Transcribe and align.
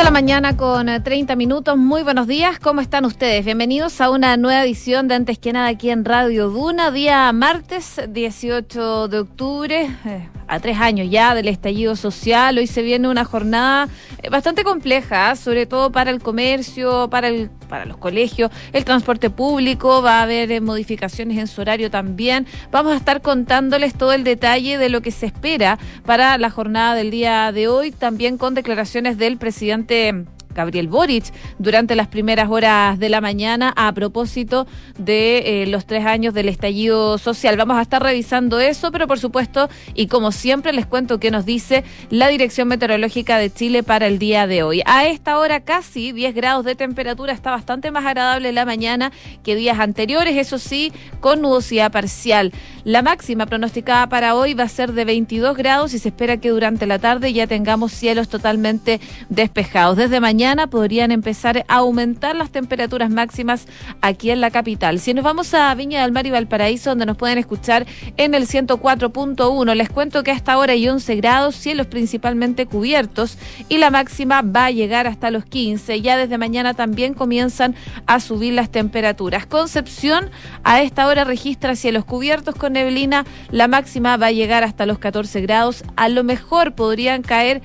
de 0.00 0.04
la 0.04 0.10
mañana 0.10 0.56
con 0.56 0.86
30 0.86 1.36
minutos. 1.36 1.76
Muy 1.76 2.02
buenos 2.02 2.26
días. 2.26 2.58
¿Cómo 2.58 2.80
están 2.80 3.04
ustedes? 3.04 3.44
Bienvenidos 3.44 4.00
a 4.00 4.08
una 4.08 4.38
nueva 4.38 4.62
edición 4.62 5.08
de 5.08 5.14
Antes 5.14 5.38
que 5.38 5.52
nada 5.52 5.66
aquí 5.68 5.90
en 5.90 6.06
Radio 6.06 6.48
Duna, 6.48 6.90
día 6.90 7.30
martes 7.34 8.00
18 8.08 9.08
de 9.08 9.18
octubre. 9.18 9.90
Eh, 10.06 10.28
a 10.50 10.58
tres 10.58 10.78
años 10.78 11.08
ya 11.08 11.34
del 11.34 11.46
estallido 11.46 11.94
social. 11.94 12.58
Hoy 12.58 12.66
se 12.66 12.82
viene 12.82 13.08
una 13.08 13.24
jornada 13.24 13.88
eh, 14.20 14.28
bastante 14.30 14.64
compleja, 14.64 15.36
sobre 15.36 15.64
todo 15.64 15.92
para 15.92 16.10
el 16.10 16.20
comercio, 16.20 17.08
para 17.08 17.28
el 17.28 17.50
para 17.70 17.84
los 17.84 17.96
colegios, 17.98 18.50
el 18.72 18.84
transporte 18.84 19.30
público, 19.30 20.02
va 20.02 20.18
a 20.18 20.22
haber 20.22 20.50
eh, 20.50 20.60
modificaciones 20.60 21.38
en 21.38 21.46
su 21.46 21.60
horario 21.60 21.88
también. 21.88 22.46
Vamos 22.72 22.92
a 22.92 22.96
estar 22.96 23.22
contándoles 23.22 23.94
todo 23.94 24.12
el 24.12 24.24
detalle 24.24 24.76
de 24.76 24.88
lo 24.88 25.00
que 25.00 25.12
se 25.12 25.26
espera 25.26 25.78
para 26.04 26.36
la 26.36 26.50
jornada 26.50 26.96
del 26.96 27.12
día 27.12 27.52
de 27.52 27.68
hoy, 27.68 27.92
también 27.92 28.36
con 28.36 28.54
declaraciones 28.54 29.16
del 29.18 29.38
presidente 29.38 30.26
Gabriel 30.54 30.88
Boric 30.88 31.24
durante 31.58 31.94
las 31.94 32.08
primeras 32.08 32.50
horas 32.50 32.98
de 32.98 33.08
la 33.08 33.20
mañana 33.20 33.72
a 33.76 33.92
propósito 33.92 34.66
de 34.98 35.62
eh, 35.62 35.66
los 35.66 35.86
tres 35.86 36.06
años 36.06 36.34
del 36.34 36.48
estallido 36.48 37.18
social. 37.18 37.56
Vamos 37.56 37.78
a 37.78 37.82
estar 37.82 38.02
revisando 38.02 38.60
eso, 38.60 38.90
pero 38.92 39.06
por 39.06 39.18
supuesto, 39.18 39.68
y 39.94 40.06
como 40.06 40.32
siempre, 40.32 40.72
les 40.72 40.86
cuento 40.86 41.20
qué 41.20 41.30
nos 41.30 41.44
dice 41.44 41.84
la 42.10 42.28
Dirección 42.28 42.68
Meteorológica 42.68 43.38
de 43.38 43.52
Chile 43.52 43.82
para 43.82 44.06
el 44.06 44.18
día 44.18 44.46
de 44.46 44.62
hoy. 44.62 44.82
A 44.86 45.06
esta 45.06 45.38
hora 45.38 45.60
casi 45.60 46.12
10 46.12 46.34
grados 46.34 46.64
de 46.64 46.74
temperatura, 46.74 47.32
está 47.32 47.50
bastante 47.50 47.90
más 47.90 48.04
agradable 48.04 48.52
la 48.52 48.64
mañana 48.64 49.12
que 49.42 49.54
días 49.54 49.78
anteriores, 49.78 50.36
eso 50.36 50.58
sí, 50.58 50.92
con 51.20 51.42
nubosidad 51.42 51.92
parcial. 51.92 52.52
La 52.84 53.02
máxima 53.02 53.46
pronosticada 53.46 54.08
para 54.08 54.34
hoy 54.34 54.54
va 54.54 54.64
a 54.64 54.68
ser 54.68 54.92
de 54.92 55.04
22 55.04 55.56
grados 55.56 55.94
y 55.94 55.98
se 55.98 56.08
espera 56.08 56.38
que 56.38 56.50
durante 56.50 56.86
la 56.86 56.98
tarde 56.98 57.32
ya 57.32 57.46
tengamos 57.46 57.92
cielos 57.92 58.28
totalmente 58.28 59.00
despejados. 59.28 59.96
Desde 59.96 60.20
mañana 60.20 60.40
podrían 60.66 61.12
empezar 61.12 61.64
a 61.68 61.76
aumentar 61.76 62.34
las 62.36 62.50
temperaturas 62.50 63.10
máximas 63.10 63.66
aquí 64.00 64.30
en 64.30 64.40
la 64.40 64.50
capital. 64.50 64.98
Si 65.00 65.14
nos 65.14 65.24
vamos 65.24 65.54
a 65.54 65.74
Viña 65.74 66.02
del 66.02 66.12
Mar 66.12 66.26
y 66.26 66.30
Valparaíso, 66.30 66.90
donde 66.90 67.06
nos 67.06 67.16
pueden 67.16 67.38
escuchar 67.38 67.86
en 68.16 68.34
el 68.34 68.46
104.1, 68.46 69.74
les 69.74 69.90
cuento 69.90 70.22
que 70.22 70.30
hasta 70.30 70.52
ahora 70.52 70.72
hay 70.72 70.88
11 70.88 71.16
grados, 71.16 71.54
cielos 71.54 71.86
principalmente 71.86 72.66
cubiertos 72.66 73.38
y 73.68 73.78
la 73.78 73.90
máxima 73.90 74.42
va 74.42 74.66
a 74.66 74.70
llegar 74.70 75.06
hasta 75.06 75.30
los 75.30 75.44
15. 75.44 76.00
Ya 76.00 76.16
desde 76.16 76.38
mañana 76.38 76.74
también 76.74 77.14
comienzan 77.14 77.74
a 78.06 78.20
subir 78.20 78.54
las 78.54 78.70
temperaturas. 78.70 79.46
Concepción 79.46 80.30
a 80.64 80.82
esta 80.82 81.06
hora 81.06 81.24
registra 81.24 81.76
cielos 81.76 82.04
cubiertos 82.04 82.54
con 82.54 82.72
neblina, 82.72 83.24
la 83.50 83.68
máxima 83.68 84.16
va 84.16 84.26
a 84.26 84.32
llegar 84.32 84.64
hasta 84.64 84.86
los 84.86 84.98
14 84.98 85.40
grados. 85.42 85.84
A 85.96 86.08
lo 86.08 86.24
mejor 86.24 86.74
podrían 86.74 87.22
caer 87.22 87.62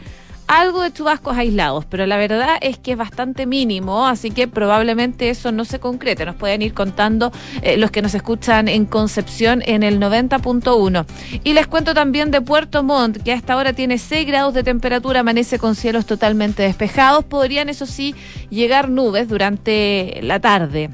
algo 0.48 0.82
de 0.82 0.94
chubascos 0.94 1.38
aislados, 1.38 1.86
pero 1.86 2.06
la 2.06 2.18
verdad 2.18 2.58
es 2.62 2.78
que 2.78 2.92
es 2.92 2.98
bastante 2.98 3.46
mínimo, 3.46 4.08
así 4.08 4.32
que 4.32 4.48
probablemente 4.48 5.30
eso 5.30 5.52
no 5.52 5.66
se 5.66 5.80
concrete. 5.80 6.26
Nos 6.26 6.36
pueden 6.36 6.62
ir 6.62 6.74
contando 6.74 7.32
eh, 7.62 7.78
los 7.78 7.92
que 7.92 8.02
nos 8.02 8.14
escuchan 8.14 8.68
en 8.68 8.86
Concepción 8.86 9.64
en 9.66 9.84
el 9.84 10.00
90.1. 10.00 11.06
Y 11.44 11.54
les 11.54 11.68
cuento 11.68 11.94
también 11.94 12.32
de 12.32 12.42
Puerto 12.42 12.84
Montt, 12.84 13.22
que 13.24 13.34
hasta 13.34 13.54
ahora 13.54 13.74
tiene 13.74 13.98
6 13.98 14.28
grados 14.28 14.54
de 14.54 14.64
temperatura, 14.64 15.22
amanece 15.22 15.60
con 15.60 15.76
cielos 15.76 16.06
totalmente 16.06 16.64
despejados. 16.64 17.26
Podrían, 17.26 17.70
eso 17.70 17.86
sí, 17.86 18.16
llegar 18.50 18.90
nubes 18.90 19.28
durante 19.28 20.20
la 20.22 20.40
tarde 20.40 20.90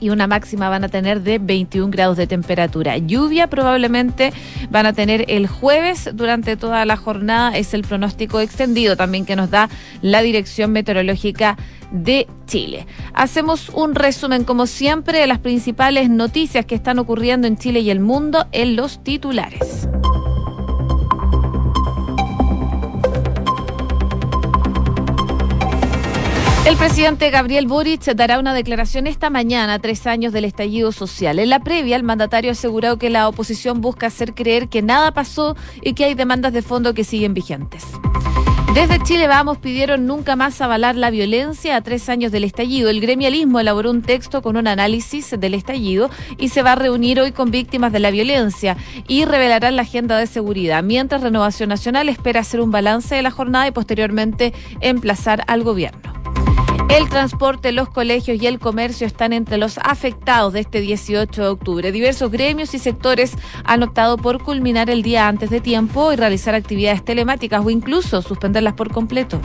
y 0.00 0.10
una 0.10 0.26
máxima 0.26 0.68
van 0.68 0.84
a 0.84 0.88
tener 0.88 1.22
de 1.22 1.38
21 1.38 1.90
grados 1.90 2.16
de 2.16 2.26
temperatura. 2.26 2.98
Lluvia 2.98 3.48
probablemente 3.48 4.32
van 4.70 4.86
a 4.86 4.92
tener 4.92 5.24
el 5.28 5.46
jueves 5.46 6.10
durante 6.14 6.56
toda 6.56 6.84
la 6.84 6.96
jornada, 6.96 7.56
es 7.56 7.74
el 7.74 7.82
pronóstico 7.82 8.40
extendido 8.40 8.96
también 8.96 9.26
que 9.26 9.36
nos 9.36 9.50
da 9.50 9.68
la 10.02 10.22
Dirección 10.22 10.72
Meteorológica 10.72 11.56
de 11.90 12.26
Chile. 12.46 12.86
Hacemos 13.14 13.70
un 13.70 13.94
resumen, 13.94 14.44
como 14.44 14.66
siempre, 14.66 15.20
de 15.20 15.26
las 15.26 15.38
principales 15.38 16.10
noticias 16.10 16.66
que 16.66 16.74
están 16.74 16.98
ocurriendo 16.98 17.46
en 17.46 17.56
Chile 17.56 17.80
y 17.80 17.90
el 17.90 18.00
mundo 18.00 18.46
en 18.52 18.76
los 18.76 19.02
titulares. 19.02 19.88
El 26.68 26.76
presidente 26.76 27.30
Gabriel 27.30 27.66
Boric 27.66 28.04
dará 28.14 28.38
una 28.38 28.52
declaración 28.52 29.06
esta 29.06 29.30
mañana, 29.30 29.78
tres 29.78 30.06
años 30.06 30.34
del 30.34 30.44
estallido 30.44 30.92
social. 30.92 31.38
En 31.38 31.48
la 31.48 31.60
previa, 31.60 31.96
el 31.96 32.02
mandatario 32.02 32.50
aseguró 32.50 32.98
que 32.98 33.08
la 33.08 33.26
oposición 33.26 33.80
busca 33.80 34.08
hacer 34.08 34.34
creer 34.34 34.68
que 34.68 34.82
nada 34.82 35.12
pasó 35.12 35.56
y 35.80 35.94
que 35.94 36.04
hay 36.04 36.12
demandas 36.12 36.52
de 36.52 36.60
fondo 36.60 36.92
que 36.92 37.04
siguen 37.04 37.32
vigentes. 37.32 37.86
Desde 38.74 39.02
Chile 39.02 39.28
Vamos 39.28 39.56
pidieron 39.56 40.06
nunca 40.06 40.36
más 40.36 40.60
avalar 40.60 40.94
la 40.94 41.08
violencia 41.08 41.74
a 41.74 41.80
tres 41.80 42.10
años 42.10 42.32
del 42.32 42.44
estallido. 42.44 42.90
El 42.90 43.00
gremialismo 43.00 43.60
elaboró 43.60 43.90
un 43.90 44.02
texto 44.02 44.42
con 44.42 44.58
un 44.58 44.68
análisis 44.68 45.34
del 45.40 45.54
estallido 45.54 46.10
y 46.36 46.50
se 46.50 46.62
va 46.62 46.72
a 46.72 46.76
reunir 46.76 47.18
hoy 47.18 47.32
con 47.32 47.50
víctimas 47.50 47.92
de 47.92 48.00
la 48.00 48.10
violencia 48.10 48.76
y 49.08 49.24
revelarán 49.24 49.74
la 49.74 49.82
agenda 49.82 50.18
de 50.18 50.26
seguridad, 50.26 50.82
mientras 50.82 51.22
Renovación 51.22 51.70
Nacional 51.70 52.10
espera 52.10 52.40
hacer 52.40 52.60
un 52.60 52.70
balance 52.70 53.14
de 53.14 53.22
la 53.22 53.30
jornada 53.30 53.66
y 53.66 53.70
posteriormente 53.70 54.52
emplazar 54.82 55.44
al 55.46 55.62
gobierno. 55.62 56.17
El 56.88 57.08
transporte, 57.10 57.70
los 57.70 57.90
colegios 57.90 58.40
y 58.40 58.46
el 58.46 58.58
comercio 58.58 59.06
están 59.06 59.34
entre 59.34 59.58
los 59.58 59.78
afectados 59.78 60.54
de 60.54 60.60
este 60.60 60.80
18 60.80 61.42
de 61.42 61.48
octubre. 61.48 61.92
Diversos 61.92 62.30
gremios 62.30 62.72
y 62.72 62.78
sectores 62.78 63.34
han 63.64 63.82
optado 63.82 64.16
por 64.16 64.42
culminar 64.42 64.88
el 64.88 65.02
día 65.02 65.28
antes 65.28 65.50
de 65.50 65.60
tiempo 65.60 66.12
y 66.12 66.16
realizar 66.16 66.54
actividades 66.54 67.04
telemáticas 67.04 67.64
o 67.64 67.68
incluso 67.68 68.22
suspenderlas 68.22 68.72
por 68.72 68.90
completo. 68.90 69.38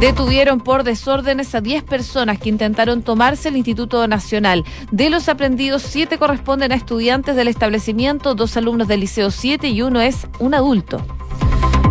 Detuvieron 0.00 0.60
por 0.60 0.84
desórdenes 0.84 1.54
a 1.54 1.60
10 1.60 1.82
personas 1.84 2.38
que 2.38 2.50
intentaron 2.50 3.02
tomarse 3.02 3.48
el 3.48 3.56
Instituto 3.56 4.06
Nacional. 4.06 4.64
De 4.92 5.10
los 5.10 5.28
aprendidos, 5.28 5.82
7 5.82 6.18
corresponden 6.18 6.72
a 6.72 6.76
estudiantes 6.76 7.36
del 7.36 7.48
establecimiento, 7.48 8.34
dos 8.34 8.56
alumnos 8.56 8.86
del 8.86 9.00
Liceo 9.00 9.30
7 9.30 9.68
y 9.68 9.82
uno 9.82 10.00
es 10.00 10.26
un 10.38 10.54
adulto. 10.54 11.04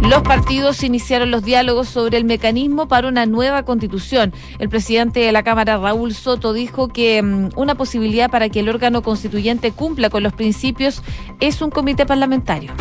Los 0.03 0.21
partidos 0.21 0.83
iniciaron 0.83 1.31
los 1.31 1.43
diálogos 1.43 1.87
sobre 1.87 2.17
el 2.17 2.25
mecanismo 2.25 2.89
para 2.89 3.07
una 3.07 3.25
nueva 3.25 3.63
constitución. 3.63 4.33
El 4.59 4.67
presidente 4.67 5.21
de 5.21 5.31
la 5.31 5.43
Cámara, 5.43 5.77
Raúl 5.77 6.13
Soto, 6.13 6.51
dijo 6.51 6.89
que 6.89 7.23
mm, 7.23 7.49
una 7.55 7.75
posibilidad 7.75 8.29
para 8.29 8.49
que 8.49 8.59
el 8.59 8.69
órgano 8.69 9.01
constituyente 9.01 9.71
cumpla 9.71 10.09
con 10.09 10.21
los 10.21 10.33
principios 10.33 11.01
es 11.39 11.61
un 11.61 11.71
comité 11.71 12.05
parlamentario. 12.05 12.73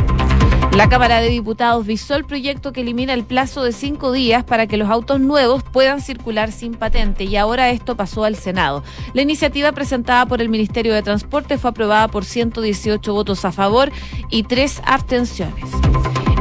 La 0.76 0.88
Cámara 0.88 1.20
de 1.20 1.28
Diputados 1.28 1.86
visó 1.86 2.16
el 2.16 2.24
proyecto 2.24 2.72
que 2.72 2.80
elimina 2.80 3.12
el 3.12 3.24
plazo 3.24 3.62
de 3.62 3.72
cinco 3.72 4.10
días 4.10 4.42
para 4.42 4.66
que 4.66 4.78
los 4.78 4.88
autos 4.88 5.20
nuevos 5.20 5.62
puedan 5.62 6.00
circular 6.00 6.50
sin 6.50 6.74
patente 6.74 7.24
y 7.24 7.36
ahora 7.36 7.70
esto 7.70 7.94
pasó 7.94 8.24
al 8.24 8.36
Senado. 8.36 8.82
La 9.12 9.22
iniciativa 9.22 9.70
presentada 9.72 10.26
por 10.26 10.40
el 10.40 10.48
Ministerio 10.48 10.94
de 10.94 11.02
Transporte 11.02 11.58
fue 11.58 11.70
aprobada 11.70 12.08
por 12.08 12.24
118 12.24 13.12
votos 13.12 13.44
a 13.44 13.52
favor 13.52 13.92
y 14.30 14.44
tres 14.44 14.80
abstenciones. 14.86 15.70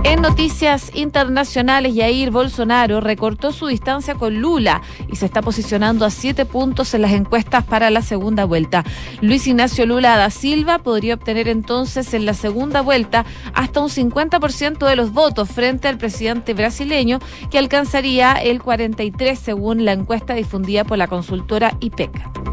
En 0.03 0.21
noticias 0.21 0.91
internacionales, 0.95 1.93
Jair 1.95 2.31
Bolsonaro 2.31 3.01
recortó 3.01 3.51
su 3.51 3.67
distancia 3.67 4.15
con 4.15 4.41
Lula 4.41 4.81
y 5.11 5.15
se 5.15 5.27
está 5.27 5.43
posicionando 5.43 6.05
a 6.05 6.09
siete 6.09 6.45
puntos 6.45 6.93
en 6.95 7.03
las 7.03 7.11
encuestas 7.11 7.63
para 7.63 7.91
la 7.91 8.01
segunda 8.01 8.45
vuelta. 8.45 8.83
Luis 9.21 9.45
Ignacio 9.45 9.85
Lula 9.85 10.17
da 10.17 10.31
Silva 10.31 10.79
podría 10.79 11.13
obtener 11.13 11.47
entonces 11.47 12.15
en 12.15 12.25
la 12.25 12.33
segunda 12.33 12.81
vuelta 12.81 13.25
hasta 13.53 13.79
un 13.79 13.89
50% 13.89 14.87
de 14.87 14.95
los 14.95 15.13
votos 15.13 15.49
frente 15.49 15.87
al 15.87 15.99
presidente 15.99 16.55
brasileño, 16.55 17.19
que 17.51 17.59
alcanzaría 17.59 18.33
el 18.33 18.61
43 18.61 19.37
según 19.37 19.85
la 19.85 19.93
encuesta 19.93 20.33
difundida 20.33 20.83
por 20.83 20.97
la 20.97 21.07
consultora 21.07 21.77
IPECA. 21.79 22.50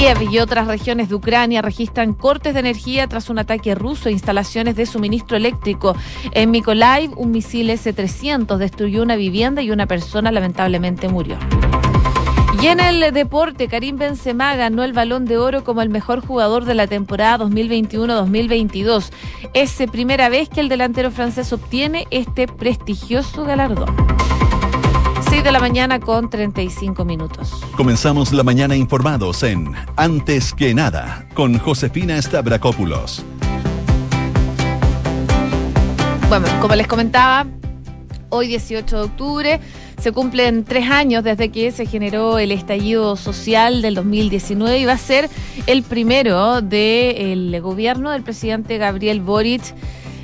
Kiev 0.00 0.32
y 0.32 0.38
otras 0.38 0.66
regiones 0.66 1.10
de 1.10 1.14
Ucrania 1.14 1.60
registran 1.60 2.14
cortes 2.14 2.54
de 2.54 2.60
energía 2.60 3.06
tras 3.06 3.28
un 3.28 3.38
ataque 3.38 3.74
ruso 3.74 4.08
a 4.08 4.12
instalaciones 4.12 4.74
de 4.74 4.86
suministro 4.86 5.36
eléctrico. 5.36 5.94
En 6.32 6.50
Mykolaiv, 6.50 7.12
un 7.18 7.32
misil 7.32 7.68
S-300 7.68 8.56
destruyó 8.56 9.02
una 9.02 9.16
vivienda 9.16 9.60
y 9.60 9.70
una 9.70 9.86
persona 9.86 10.32
lamentablemente 10.32 11.10
murió. 11.10 11.36
Y 12.62 12.68
en 12.68 12.80
el 12.80 13.12
deporte, 13.12 13.68
Karim 13.68 13.98
Benzema 13.98 14.56
ganó 14.56 14.84
el 14.84 14.94
Balón 14.94 15.26
de 15.26 15.36
Oro 15.36 15.64
como 15.64 15.82
el 15.82 15.90
mejor 15.90 16.26
jugador 16.26 16.64
de 16.64 16.72
la 16.72 16.86
temporada 16.86 17.44
2021-2022. 17.44 19.10
Es 19.52 19.76
primera 19.92 20.30
vez 20.30 20.48
que 20.48 20.60
el 20.60 20.70
delantero 20.70 21.10
francés 21.10 21.52
obtiene 21.52 22.06
este 22.10 22.46
prestigioso 22.46 23.44
galardón 23.44 24.19
de 25.42 25.52
la 25.52 25.60
mañana 25.60 26.00
con 26.00 26.28
35 26.28 27.04
minutos. 27.04 27.62
Comenzamos 27.76 28.32
la 28.32 28.42
mañana 28.42 28.76
informados 28.76 29.42
en 29.42 29.72
Antes 29.96 30.52
que 30.52 30.74
nada 30.74 31.26
con 31.34 31.58
Josefina 31.58 32.20
Stavrakopoulos. 32.20 33.24
Bueno, 36.28 36.46
como 36.60 36.74
les 36.74 36.86
comentaba, 36.86 37.46
hoy 38.28 38.48
18 38.48 38.96
de 38.96 39.02
octubre 39.02 39.60
se 39.98 40.12
cumplen 40.12 40.64
tres 40.64 40.90
años 40.90 41.24
desde 41.24 41.50
que 41.50 41.72
se 41.72 41.86
generó 41.86 42.38
el 42.38 42.52
estallido 42.52 43.16
social 43.16 43.80
del 43.80 43.94
2019 43.94 44.78
y 44.78 44.84
va 44.84 44.92
a 44.92 44.98
ser 44.98 45.30
el 45.66 45.82
primero 45.82 46.60
del 46.60 47.58
gobierno 47.62 48.10
del 48.10 48.22
presidente 48.22 48.76
Gabriel 48.76 49.20
Boric 49.20 49.62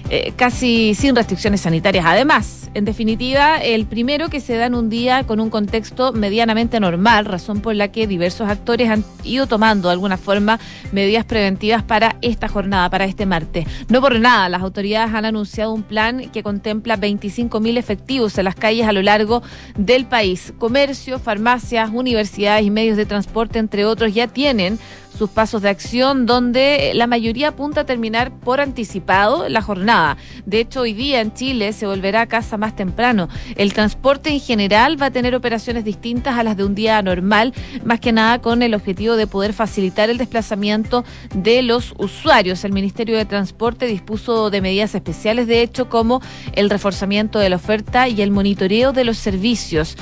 eh, 0.09 0.33
casi 0.37 0.95
sin 0.95 1.17
restricciones 1.17 1.63
sanitarias. 1.63 2.05
Además, 2.07 2.71
en 2.75 2.85
definitiva, 2.85 3.57
el 3.57 3.87
primero 3.87 4.29
que 4.29 4.41
se 4.41 4.55
da 4.57 4.67
en 4.67 4.75
un 4.75 4.91
día 4.91 5.25
con 5.25 5.41
un 5.41 5.51
contexto 5.51 6.13
medianamente 6.13 6.79
normal, 6.79 7.25
razón 7.25 7.61
por 7.61 7.75
la 7.75 7.89
que 7.89 8.07
diversos 8.07 8.49
actores 8.49 8.91
han 8.91 9.03
ido 9.25 9.47
tomando 9.47 9.89
de 9.89 9.95
alguna 9.95 10.17
forma 10.17 10.61
medidas 10.93 11.25
preventivas 11.25 11.83
para 11.83 12.17
esta 12.23 12.49
jornada, 12.49 12.91
para 12.91 13.07
este 13.07 13.27
martes. 13.27 13.67
No 13.89 14.01
por 14.01 14.21
nada, 14.21 14.49
las 14.49 14.63
autoridades 14.63 15.15
han 15.15 15.25
anunciado 15.25 15.73
un 15.73 15.83
plan 15.83 16.31
que 16.31 16.43
contempla 16.43 16.97
25 16.97 17.59
mil 17.61 17.79
efectivos 17.79 18.37
en 18.39 18.45
las 18.45 18.55
calles 18.55 18.87
a 18.87 18.93
lo 18.93 19.03
largo 19.03 19.43
del 19.77 20.05
país. 20.05 20.53
Comercio, 20.59 21.19
farmacias, 21.19 21.91
universidades 21.93 22.65
y 22.65 22.71
medios 22.71 22.97
de 22.97 23.07
transporte, 23.07 23.59
entre 23.59 23.87
otros, 23.87 24.15
ya 24.15 24.29
tienen 24.29 24.79
sus 25.17 25.31
pasos 25.31 25.63
de 25.63 25.69
acción, 25.69 26.27
donde 26.27 26.93
la 26.95 27.07
mayoría 27.07 27.49
apunta 27.49 27.83
a 27.83 27.87
terminar 27.87 28.31
por 28.31 28.61
anticipado 28.61 29.49
la 29.49 29.63
jornada. 29.63 30.17
De 30.45 30.61
hecho, 30.61 30.83
hoy 30.83 30.93
día 30.93 31.21
en 31.21 31.33
Chile 31.35 31.73
se 31.73 31.87
volverá 31.87 32.23
a 32.23 32.27
casa 32.27 32.57
más 32.57 32.77
temprano. 32.77 33.29
El 33.57 33.73
transporte 33.73 34.31
en 34.31 34.41
general 34.41 35.01
va 35.01 35.07
a 35.07 35.11
tener 35.11 35.35
operaciones 35.35 35.85
distintas 35.85 36.39
a 36.39 36.43
las 36.43 36.57
de 36.57 36.65
un 36.65 36.75
día 36.75 37.01
normal, 37.03 37.55
más 37.85 38.01
que 38.01 38.13
nada 38.13 38.41
con 38.41 38.63
el 38.63 38.75
objetivo 38.75 39.17
de 39.17 39.27
poder 39.27 39.53
facilitar 39.53 40.11
el 40.11 40.19
desplazamiento 40.19 41.05
de 41.35 41.63
los 41.63 41.95
usuarios. 41.99 42.65
El 42.65 42.73
Ministerio 42.73 43.17
de 43.17 43.25
Transporte 43.25 43.87
dispuso 43.87 44.51
de 44.51 44.61
medidas 44.61 44.95
especiales, 44.95 45.47
de 45.47 45.63
hecho, 45.63 45.89
como 45.89 46.21
el 46.53 46.71
reforzamiento 46.71 47.39
de 47.39 47.49
la 47.49 47.57
oferta 47.57 48.09
y 48.09 48.23
el 48.23 48.31
monitoreo 48.31 48.93
de 48.93 49.05
los 49.05 49.19
servicios. 49.19 49.97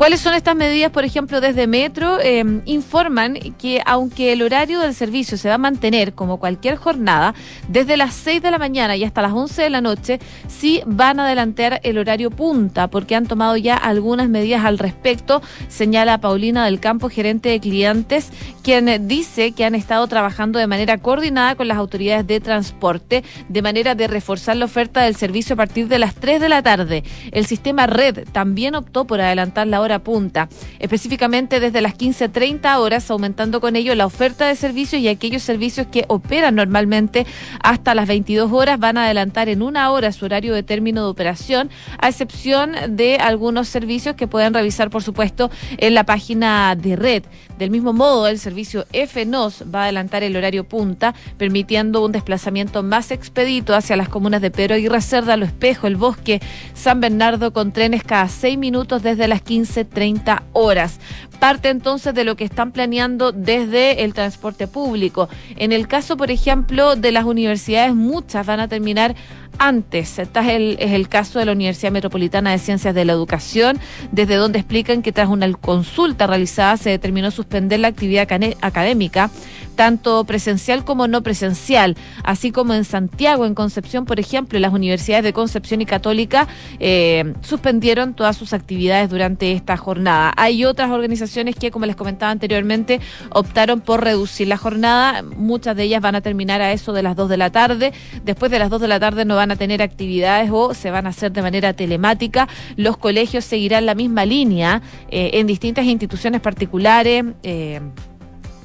¿Cuáles 0.00 0.20
son 0.20 0.32
estas 0.32 0.56
medidas? 0.56 0.90
Por 0.92 1.04
ejemplo, 1.04 1.42
desde 1.42 1.66
Metro 1.66 2.18
eh, 2.20 2.42
informan 2.64 3.34
que 3.58 3.82
aunque 3.84 4.32
el 4.32 4.40
horario 4.40 4.80
del 4.80 4.94
servicio 4.94 5.36
se 5.36 5.50
va 5.50 5.56
a 5.56 5.58
mantener 5.58 6.14
como 6.14 6.38
cualquier 6.40 6.76
jornada, 6.76 7.34
desde 7.68 7.98
las 7.98 8.14
6 8.14 8.40
de 8.40 8.50
la 8.50 8.56
mañana 8.56 8.96
y 8.96 9.04
hasta 9.04 9.20
las 9.20 9.32
11 9.32 9.60
de 9.60 9.68
la 9.68 9.82
noche, 9.82 10.18
sí 10.48 10.80
van 10.86 11.20
a 11.20 11.26
adelantar 11.26 11.80
el 11.82 11.98
horario 11.98 12.30
punta, 12.30 12.88
porque 12.88 13.14
han 13.14 13.26
tomado 13.26 13.58
ya 13.58 13.76
algunas 13.76 14.30
medidas 14.30 14.64
al 14.64 14.78
respecto, 14.78 15.42
señala 15.68 16.16
Paulina 16.16 16.64
del 16.64 16.80
Campo, 16.80 17.10
gerente 17.10 17.50
de 17.50 17.60
clientes, 17.60 18.30
quien 18.60 19.08
dice 19.08 19.52
que 19.52 19.64
han 19.64 19.74
estado 19.74 20.06
trabajando 20.06 20.58
de 20.58 20.66
manera 20.66 20.98
coordinada 20.98 21.54
con 21.54 21.68
las 21.68 21.78
autoridades 21.78 22.26
de 22.26 22.40
transporte, 22.40 23.24
de 23.48 23.62
manera 23.62 23.94
de 23.94 24.06
reforzar 24.06 24.56
la 24.56 24.66
oferta 24.66 25.02
del 25.02 25.16
servicio 25.16 25.54
a 25.54 25.56
partir 25.56 25.88
de 25.88 25.98
las 25.98 26.14
3 26.14 26.40
de 26.40 26.48
la 26.48 26.62
tarde. 26.62 27.02
El 27.32 27.46
sistema 27.46 27.86
Red 27.86 28.28
también 28.32 28.74
optó 28.74 29.06
por 29.06 29.20
adelantar 29.20 29.66
la 29.66 29.80
hora 29.80 29.98
punta, 30.00 30.48
específicamente 30.78 31.60
desde 31.60 31.80
las 31.80 31.96
15.30 31.96 32.78
horas, 32.78 33.10
aumentando 33.10 33.60
con 33.60 33.76
ello 33.76 33.94
la 33.94 34.06
oferta 34.06 34.46
de 34.46 34.56
servicios 34.56 35.00
y 35.02 35.08
aquellos 35.08 35.42
servicios 35.42 35.86
que 35.86 36.04
operan 36.08 36.54
normalmente 36.54 37.26
hasta 37.62 37.94
las 37.94 38.06
22 38.06 38.52
horas 38.52 38.78
van 38.78 38.98
a 38.98 39.04
adelantar 39.04 39.48
en 39.48 39.62
una 39.62 39.90
hora 39.90 40.12
su 40.12 40.24
horario 40.24 40.54
de 40.54 40.62
término 40.62 41.02
de 41.02 41.10
operación, 41.10 41.70
a 41.98 42.08
excepción 42.08 42.72
de 42.88 43.16
algunos 43.16 43.68
servicios 43.68 44.14
que 44.16 44.26
pueden 44.26 44.54
revisar, 44.54 44.90
por 44.90 45.02
supuesto, 45.02 45.50
en 45.78 45.94
la 45.94 46.04
página 46.04 46.74
de 46.76 46.96
red. 46.96 47.24
Del 47.58 47.70
mismo 47.70 47.92
modo, 47.92 48.26
el 48.26 48.38
servicio 48.38 48.49
FNOS 48.54 49.64
va 49.74 49.80
a 49.80 49.84
adelantar 49.84 50.22
el 50.22 50.36
horario 50.36 50.64
punta, 50.64 51.14
permitiendo 51.38 52.04
un 52.04 52.12
desplazamiento 52.12 52.82
más 52.82 53.10
expedito 53.10 53.74
hacia 53.74 53.96
las 53.96 54.08
comunas 54.08 54.42
de 54.42 54.50
Pedro 54.50 54.74
Aguirre 54.74 55.00
Cerda, 55.00 55.36
Lo 55.36 55.44
Espejo, 55.44 55.86
El 55.86 55.96
Bosque, 55.96 56.40
San 56.74 57.00
Bernardo, 57.00 57.52
con 57.52 57.72
trenes 57.72 58.02
cada 58.04 58.28
seis 58.28 58.58
minutos 58.58 59.02
desde 59.02 59.28
las 59.28 59.42
15 59.42 59.84
30 59.84 60.42
horas. 60.52 61.00
Parte 61.40 61.70
entonces 61.70 62.14
de 62.14 62.24
lo 62.24 62.36
que 62.36 62.44
están 62.44 62.70
planeando 62.70 63.32
desde 63.32 64.04
el 64.04 64.12
transporte 64.12 64.68
público. 64.68 65.28
En 65.56 65.72
el 65.72 65.88
caso, 65.88 66.18
por 66.18 66.30
ejemplo, 66.30 66.96
de 66.96 67.12
las 67.12 67.24
universidades, 67.24 67.94
muchas 67.94 68.44
van 68.46 68.60
a 68.60 68.68
terminar 68.68 69.16
antes. 69.58 70.18
Este 70.18 70.40
es 70.40 70.46
el, 70.48 70.76
es 70.80 70.92
el 70.92 71.08
caso 71.08 71.38
de 71.38 71.46
la 71.46 71.52
Universidad 71.52 71.92
Metropolitana 71.92 72.50
de 72.50 72.58
Ciencias 72.58 72.94
de 72.94 73.04
la 73.04 73.14
Educación, 73.14 73.78
desde 74.12 74.36
donde 74.36 74.58
explican 74.58 75.02
que 75.02 75.12
tras 75.12 75.28
una 75.28 75.50
consulta 75.52 76.26
realizada 76.26 76.76
se 76.76 76.90
determinó 76.90 77.30
suspender 77.30 77.80
la 77.80 77.88
actividad 77.88 78.28
académica 78.60 79.30
tanto 79.80 80.24
presencial 80.24 80.84
como 80.84 81.08
no 81.08 81.22
presencial, 81.22 81.96
así 82.22 82.52
como 82.52 82.74
en 82.74 82.84
Santiago, 82.84 83.46
en 83.46 83.54
Concepción, 83.54 84.04
por 84.04 84.20
ejemplo, 84.20 84.58
las 84.58 84.74
universidades 84.74 85.24
de 85.24 85.32
Concepción 85.32 85.80
y 85.80 85.86
Católica 85.86 86.48
eh, 86.80 87.32
suspendieron 87.40 88.12
todas 88.12 88.36
sus 88.36 88.52
actividades 88.52 89.08
durante 89.08 89.52
esta 89.52 89.78
jornada. 89.78 90.34
Hay 90.36 90.66
otras 90.66 90.90
organizaciones 90.90 91.56
que, 91.56 91.70
como 91.70 91.86
les 91.86 91.96
comentaba 91.96 92.30
anteriormente, 92.30 93.00
optaron 93.30 93.80
por 93.80 94.04
reducir 94.04 94.48
la 94.48 94.58
jornada. 94.58 95.22
Muchas 95.22 95.74
de 95.74 95.84
ellas 95.84 96.02
van 96.02 96.14
a 96.14 96.20
terminar 96.20 96.60
a 96.60 96.72
eso 96.72 96.92
de 96.92 97.02
las 97.02 97.16
2 97.16 97.30
de 97.30 97.38
la 97.38 97.48
tarde. 97.48 97.94
Después 98.22 98.52
de 98.52 98.58
las 98.58 98.68
2 98.68 98.82
de 98.82 98.88
la 98.88 99.00
tarde 99.00 99.24
no 99.24 99.36
van 99.36 99.50
a 99.50 99.56
tener 99.56 99.80
actividades 99.80 100.50
o 100.52 100.74
se 100.74 100.90
van 100.90 101.06
a 101.06 101.08
hacer 101.08 101.32
de 101.32 101.40
manera 101.40 101.72
telemática. 101.72 102.48
Los 102.76 102.98
colegios 102.98 103.46
seguirán 103.46 103.86
la 103.86 103.94
misma 103.94 104.26
línea 104.26 104.82
eh, 105.08 105.30
en 105.32 105.46
distintas 105.46 105.86
instituciones 105.86 106.42
particulares. 106.42 107.24
Eh, 107.42 107.80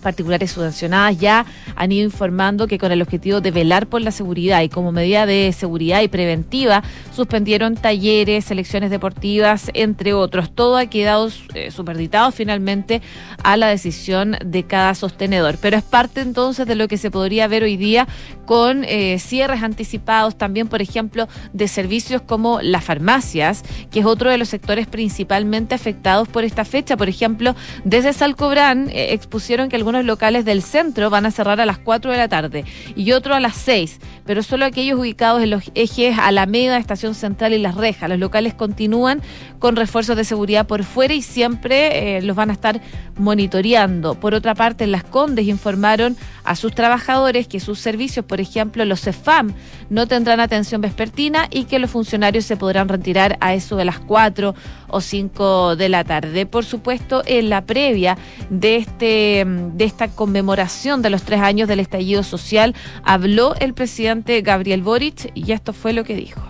particulares 0.05 0.51
subvencionadas 0.51 1.17
ya 1.17 1.47
han 1.75 1.91
ido 1.91 2.03
informando 2.03 2.67
que 2.67 2.77
con 2.77 2.91
el 2.91 3.01
objetivo 3.01 3.41
de 3.41 3.49
velar 3.49 3.87
por 3.87 4.01
la 4.01 4.11
seguridad 4.11 4.61
y 4.61 4.69
como 4.69 4.91
medida 4.91 5.25
de 5.25 5.51
seguridad 5.51 6.03
y 6.03 6.07
preventiva 6.07 6.83
suspendieron 7.11 7.73
talleres, 7.73 8.45
selecciones 8.45 8.91
deportivas, 8.91 9.71
entre 9.73 10.13
otros. 10.13 10.51
Todo 10.51 10.77
ha 10.77 10.85
quedado 10.85 11.29
eh, 11.55 11.71
superditado 11.71 12.31
finalmente 12.31 13.01
a 13.43 13.57
la 13.57 13.67
decisión 13.67 14.37
de 14.45 14.63
cada 14.63 14.93
sostenedor. 14.93 15.57
Pero 15.59 15.75
es 15.75 15.83
parte 15.83 16.21
entonces 16.21 16.67
de 16.67 16.75
lo 16.75 16.87
que 16.87 16.97
se 16.97 17.09
podría 17.09 17.47
ver 17.47 17.63
hoy 17.63 17.75
día 17.75 18.07
con 18.45 18.83
eh, 18.83 19.19
cierres 19.19 19.63
anticipados 19.63 20.37
también, 20.37 20.67
por 20.67 20.81
ejemplo, 20.81 21.27
de 21.53 21.67
servicios 21.67 22.21
como 22.21 22.61
las 22.61 22.83
farmacias, 22.83 23.63
que 23.91 23.99
es 23.99 24.05
otro 24.05 24.29
de 24.29 24.37
los 24.37 24.49
sectores 24.49 24.87
principalmente 24.87 25.75
afectados 25.75 26.27
por 26.27 26.43
esta 26.43 26.65
fecha. 26.65 26.97
Por 26.97 27.09
ejemplo, 27.09 27.55
desde 27.83 28.13
Salcobrán 28.13 28.89
eh, 28.89 29.13
expusieron 29.13 29.69
que 29.69 29.75
algunos 29.75 30.05
locales 30.05 30.45
del 30.45 30.61
centro 30.61 31.09
van 31.09 31.25
a 31.25 31.31
cerrar 31.31 31.59
a 31.59 31.65
las 31.65 31.77
4 31.79 32.11
de 32.11 32.17
la 32.17 32.27
tarde 32.27 32.65
y 32.95 33.11
otro 33.11 33.35
a 33.35 33.39
las 33.39 33.55
6, 33.55 33.99
pero 34.25 34.43
solo 34.43 34.65
aquellos 34.65 34.99
ubicados 34.99 35.41
en 35.41 35.49
los 35.49 35.71
ejes 35.75 36.17
Alameda, 36.19 36.77
Estación 36.77 37.15
Central 37.15 37.53
y 37.53 37.57
Las 37.57 37.75
Rejas. 37.75 38.09
Los 38.09 38.19
locales 38.19 38.53
continúan 38.53 39.21
con 39.59 39.75
refuerzos 39.75 40.15
de 40.15 40.23
seguridad 40.23 40.67
por 40.67 40.83
fuera 40.83 41.13
y 41.13 41.21
siempre 41.21 42.17
eh, 42.17 42.21
los 42.21 42.35
van 42.35 42.49
a 42.49 42.53
estar 42.53 42.81
monitoreando. 43.17 44.15
Por 44.15 44.33
otra 44.33 44.55
parte, 44.55 44.83
en 44.83 44.91
Las 44.91 45.03
Condes 45.03 45.47
informaron 45.47 46.15
a 46.43 46.55
sus 46.55 46.73
trabajadores 46.73 47.47
que 47.47 47.59
sus 47.59 47.79
servicios, 47.79 48.25
por 48.25 48.34
ejemplo, 48.39 48.85
los 48.85 49.01
CEFAM, 49.01 49.53
no 49.89 50.07
tendrán 50.07 50.39
atención 50.39 50.81
vespertina 50.81 51.47
y 51.49 51.65
que 51.65 51.79
los 51.79 51.91
funcionarios 51.91 52.45
se 52.45 52.57
podrán 52.57 52.87
retirar 52.87 53.37
a 53.41 53.53
eso 53.53 53.75
de 53.75 53.85
las 53.85 53.99
4 53.99 54.55
o 54.87 55.01
5 55.01 55.75
de 55.75 55.89
la 55.89 56.03
tarde. 56.03 56.45
Por 56.45 56.65
supuesto, 56.65 57.23
en 57.25 57.49
la 57.49 57.65
previa 57.65 58.17
de, 58.49 58.77
este, 58.77 59.45
de 59.45 59.85
esta 59.85 60.07
conmemoración 60.09 61.01
de 61.01 61.09
los 61.09 61.23
tres 61.23 61.41
años 61.41 61.67
del 61.67 61.79
estallido 61.79 62.23
social, 62.23 62.75
habló 63.03 63.55
el 63.55 63.73
presidente 63.73 64.41
Gabriel 64.41 64.81
Boric 64.81 65.31
y 65.33 65.51
esto 65.51 65.73
fue 65.73 65.93
lo 65.93 66.03
que 66.03 66.15
dijo. 66.15 66.41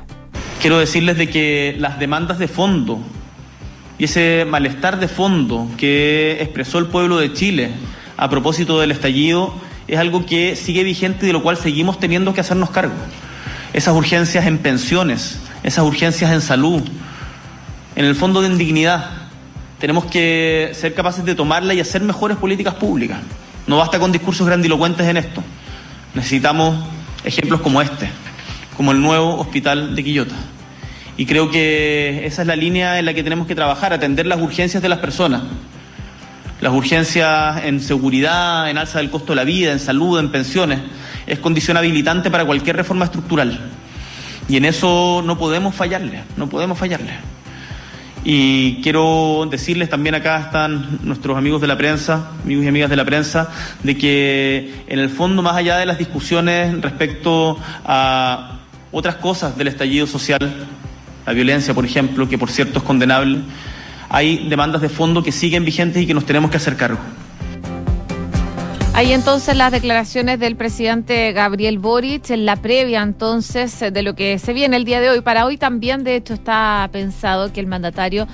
Quiero 0.61 0.79
decirles 0.79 1.17
de 1.17 1.29
que 1.29 1.75
las 1.77 1.99
demandas 1.99 2.39
de 2.39 2.47
fondo 2.47 2.99
y 3.97 4.05
ese 4.05 4.45
malestar 4.47 4.99
de 4.99 5.07
fondo 5.07 5.67
que 5.77 6.41
expresó 6.41 6.79
el 6.79 6.87
pueblo 6.87 7.17
de 7.17 7.33
Chile 7.33 7.71
a 8.17 8.29
propósito 8.29 8.79
del 8.79 8.91
estallido 8.91 9.53
es 9.87 9.99
algo 9.99 10.25
que 10.25 10.55
sigue 10.55 10.83
vigente 10.83 11.25
y 11.25 11.27
de 11.27 11.33
lo 11.33 11.43
cual 11.43 11.57
seguimos 11.57 11.99
teniendo 11.99 12.33
que 12.33 12.41
hacernos 12.41 12.69
cargo. 12.71 12.93
Esas 13.73 13.95
urgencias 13.95 14.45
en 14.45 14.57
pensiones, 14.57 15.39
esas 15.63 15.85
urgencias 15.85 16.31
en 16.31 16.41
salud, 16.41 16.81
en 17.95 18.05
el 18.05 18.15
fondo 18.15 18.41
de 18.41 18.47
indignidad. 18.47 19.09
Tenemos 19.79 20.05
que 20.05 20.71
ser 20.73 20.93
capaces 20.93 21.25
de 21.25 21.35
tomarla 21.35 21.73
y 21.73 21.79
hacer 21.79 22.01
mejores 22.01 22.37
políticas 22.37 22.75
públicas. 22.75 23.19
No 23.67 23.77
basta 23.77 23.99
con 23.99 24.11
discursos 24.11 24.47
grandilocuentes 24.47 25.07
en 25.07 25.17
esto. 25.17 25.43
Necesitamos 26.13 26.83
ejemplos 27.23 27.61
como 27.61 27.81
este, 27.81 28.09
como 28.77 28.91
el 28.91 29.01
nuevo 29.01 29.37
hospital 29.39 29.95
de 29.95 30.03
Quillota. 30.03 30.35
Y 31.17 31.25
creo 31.25 31.49
que 31.49 32.25
esa 32.25 32.41
es 32.41 32.47
la 32.47 32.55
línea 32.55 32.99
en 32.99 33.05
la 33.05 33.13
que 33.13 33.23
tenemos 33.23 33.47
que 33.47 33.55
trabajar, 33.55 33.93
atender 33.93 34.25
las 34.25 34.41
urgencias 34.41 34.81
de 34.81 34.89
las 34.89 34.99
personas. 34.99 35.43
Las 36.61 36.73
urgencias 36.73 37.63
en 37.65 37.81
seguridad, 37.81 38.69
en 38.69 38.77
alza 38.77 38.99
del 38.99 39.09
costo 39.09 39.33
de 39.33 39.37
la 39.37 39.43
vida, 39.43 39.71
en 39.71 39.79
salud, 39.79 40.19
en 40.19 40.31
pensiones, 40.31 40.79
es 41.27 41.39
condición 41.39 41.77
habilitante 41.77 42.31
para 42.31 42.45
cualquier 42.45 42.77
reforma 42.77 43.05
estructural. 43.05 43.59
Y 44.47 44.57
en 44.57 44.65
eso 44.65 45.21
no 45.25 45.37
podemos 45.37 45.75
fallarle, 45.75 46.23
no 46.37 46.47
podemos 46.47 46.77
fallarle. 46.77 47.13
Y 48.23 48.81
quiero 48.81 49.47
decirles 49.51 49.87
también 49.89 50.15
acá 50.15 50.39
están 50.39 50.99
nuestros 51.03 51.37
amigos 51.37 51.61
de 51.61 51.67
la 51.67 51.77
prensa, 51.77 52.31
amigos 52.43 52.65
y 52.65 52.67
amigas 52.67 52.89
de 52.89 52.95
la 52.95 53.05
prensa, 53.05 53.49
de 53.83 53.97
que 53.97 54.83
en 54.87 54.97
el 54.97 55.09
fondo, 55.09 55.43
más 55.43 55.55
allá 55.55 55.77
de 55.77 55.85
las 55.85 55.99
discusiones 55.99 56.81
respecto 56.81 57.59
a 57.85 58.57
otras 58.91 59.15
cosas 59.15 59.55
del 59.57 59.67
estallido 59.67 60.07
social, 60.07 60.67
la 61.25 61.33
violencia, 61.33 61.73
por 61.73 61.85
ejemplo, 61.85 62.27
que 62.27 62.37
por 62.37 62.49
cierto 62.49 62.79
es 62.79 62.85
condenable, 62.85 63.41
hay 64.15 64.47
demandas 64.47 64.81
de 64.81 64.87
fondo 64.87 65.21
que 65.21 65.33
siguen 65.33 65.65
vigentes 65.65 66.01
y 66.01 66.07
que 66.07 66.13
nos 66.13 66.25
tenemos 66.25 66.49
que 66.49 66.55
hacer 66.55 66.77
cargo. 66.77 66.97
Hay 68.93 69.11
entonces 69.11 69.57
las 69.57 69.73
declaraciones 69.73 70.39
del 70.39 70.55
presidente 70.55 71.33
Gabriel 71.33 71.79
Boric 71.79 72.29
en 72.29 72.45
la 72.45 72.55
previa 72.55 73.03
entonces 73.03 73.77
de 73.77 74.03
lo 74.03 74.15
que 74.15 74.39
se 74.39 74.53
viene 74.53 74.77
el 74.77 74.85
día 74.85 75.01
de 75.01 75.09
hoy. 75.09 75.19
Para 75.19 75.45
hoy 75.45 75.57
también, 75.57 76.05
de 76.05 76.15
hecho, 76.15 76.33
está 76.33 76.87
pensado 76.93 77.51
que 77.51 77.59
el 77.59 77.67
mandatario 77.67 78.25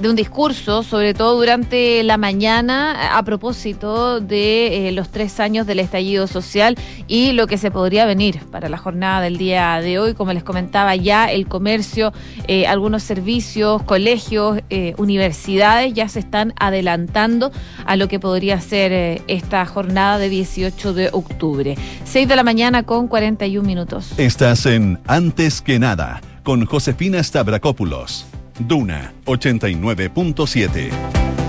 de 0.00 0.08
un 0.08 0.16
discurso, 0.16 0.82
sobre 0.82 1.14
todo 1.14 1.36
durante 1.36 2.02
la 2.02 2.16
mañana, 2.16 3.16
a 3.16 3.22
propósito 3.22 4.20
de 4.20 4.88
eh, 4.88 4.92
los 4.92 5.10
tres 5.10 5.40
años 5.40 5.66
del 5.66 5.80
estallido 5.80 6.26
social 6.26 6.76
y 7.06 7.32
lo 7.32 7.46
que 7.46 7.58
se 7.58 7.70
podría 7.70 8.06
venir 8.06 8.40
para 8.50 8.68
la 8.68 8.78
jornada 8.78 9.20
del 9.20 9.36
día 9.36 9.80
de 9.80 9.98
hoy. 9.98 10.14
Como 10.14 10.32
les 10.32 10.42
comentaba 10.42 10.96
ya, 10.96 11.26
el 11.26 11.46
comercio, 11.46 12.12
eh, 12.48 12.66
algunos 12.66 13.02
servicios, 13.02 13.82
colegios, 13.82 14.60
universidades 14.98 15.94
ya 15.94 16.08
se 16.08 16.18
están 16.18 16.52
adelantando 16.58 17.52
a 17.86 17.96
lo 17.96 18.08
que 18.08 18.18
podría 18.18 18.60
ser 18.60 19.22
esta 19.28 19.64
jornada 19.66 20.18
de 20.18 20.28
18 20.28 20.92
de 20.92 21.08
octubre. 21.12 21.76
6 22.04 22.28
de 22.28 22.36
la 22.36 22.42
mañana 22.42 22.82
con 22.82 23.08
41 23.08 23.66
minutos. 23.66 24.12
Estás 24.18 24.66
en 24.66 24.98
Antes 25.06 25.62
que 25.62 25.78
nada 25.78 26.20
con 26.42 26.66
Josefina 26.66 27.22
Stavrakopoulos. 27.22 28.26
Duna 28.60 29.12
89.7. 29.26 31.43